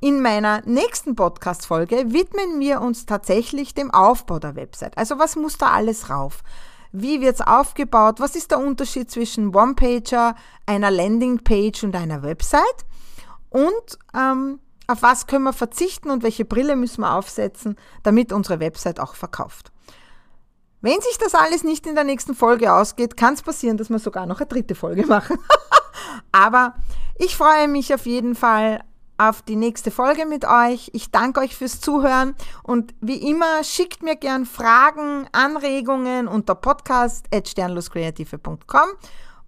In 0.00 0.22
meiner 0.22 0.62
nächsten 0.64 1.16
Podcast-Folge 1.16 2.12
widmen 2.12 2.60
wir 2.60 2.80
uns 2.80 3.04
tatsächlich 3.04 3.74
dem 3.74 3.90
Aufbau 3.90 4.38
der 4.38 4.54
Website. 4.54 4.96
Also 4.96 5.18
was 5.18 5.34
muss 5.34 5.58
da 5.58 5.72
alles 5.72 6.08
rauf? 6.08 6.44
Wie 6.92 7.20
wird's 7.20 7.40
aufgebaut? 7.40 8.20
Was 8.20 8.36
ist 8.36 8.52
der 8.52 8.60
Unterschied 8.60 9.10
zwischen 9.10 9.52
One-Pager, 9.52 10.36
einer 10.66 10.92
Landingpage 10.92 11.82
und 11.82 11.96
einer 11.96 12.22
Website? 12.22 12.62
Und 13.50 13.98
ähm, 14.14 14.60
auf 14.86 15.02
was 15.02 15.26
können 15.26 15.42
wir 15.42 15.52
verzichten 15.52 16.10
und 16.10 16.22
welche 16.22 16.44
Brille 16.44 16.76
müssen 16.76 17.00
wir 17.00 17.14
aufsetzen, 17.14 17.74
damit 18.04 18.32
unsere 18.32 18.60
Website 18.60 19.00
auch 19.00 19.16
verkauft? 19.16 19.72
Wenn 20.80 21.00
sich 21.00 21.18
das 21.18 21.34
alles 21.34 21.64
nicht 21.64 21.88
in 21.88 21.96
der 21.96 22.04
nächsten 22.04 22.36
Folge 22.36 22.72
ausgeht, 22.72 23.16
kann 23.16 23.34
es 23.34 23.42
passieren, 23.42 23.76
dass 23.76 23.90
wir 23.90 23.98
sogar 23.98 24.26
noch 24.26 24.38
eine 24.38 24.46
dritte 24.46 24.76
Folge 24.76 25.06
machen. 25.06 25.40
Aber 26.30 26.74
ich 27.16 27.36
freue 27.36 27.66
mich 27.66 27.92
auf 27.92 28.06
jeden 28.06 28.36
Fall 28.36 28.80
auf 29.18 29.42
die 29.42 29.56
nächste 29.56 29.90
Folge 29.90 30.24
mit 30.24 30.46
euch. 30.46 30.88
Ich 30.94 31.10
danke 31.10 31.40
euch 31.40 31.54
fürs 31.56 31.80
Zuhören 31.80 32.34
und 32.62 32.94
wie 33.00 33.28
immer 33.30 33.62
schickt 33.64 34.02
mir 34.02 34.16
gern 34.16 34.46
Fragen, 34.46 35.26
Anregungen 35.32 36.26
unter 36.28 36.54
podcast.sternloskreative.com 36.54 38.88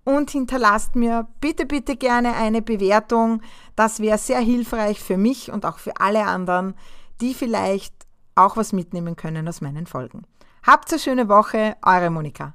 und 0.05 0.31
hinterlasst 0.31 0.97
mir 0.97 1.29
bitte, 1.41 1.65
bitte 1.67 1.97
gerne 1.97 2.35
eine 2.35 2.63
Bewertung. 2.63 3.43
Das 3.77 4.01
wäre 4.01 4.19
sehr 4.19 4.41
hilfreich 4.41 4.99
für 5.01 5.17
mich 5.17 5.53
und 5.53 5.65
auch 5.65 5.79
für 5.79 6.01
alle 6.01 6.27
anderen, 6.27 6.75
die 7.21 7.33
vielleicht 7.33 7.95
auch 8.35 8.57
was 8.57 8.73
mitnehmen 8.73 9.15
können 9.17 9.47
aus 9.49 9.61
meinen 9.61 9.87
Folgen. 9.87 10.23
Habt 10.67 10.91
eine 10.91 10.99
schöne 10.99 11.29
Woche, 11.29 11.77
eure 11.83 12.11
Monika. 12.11 12.55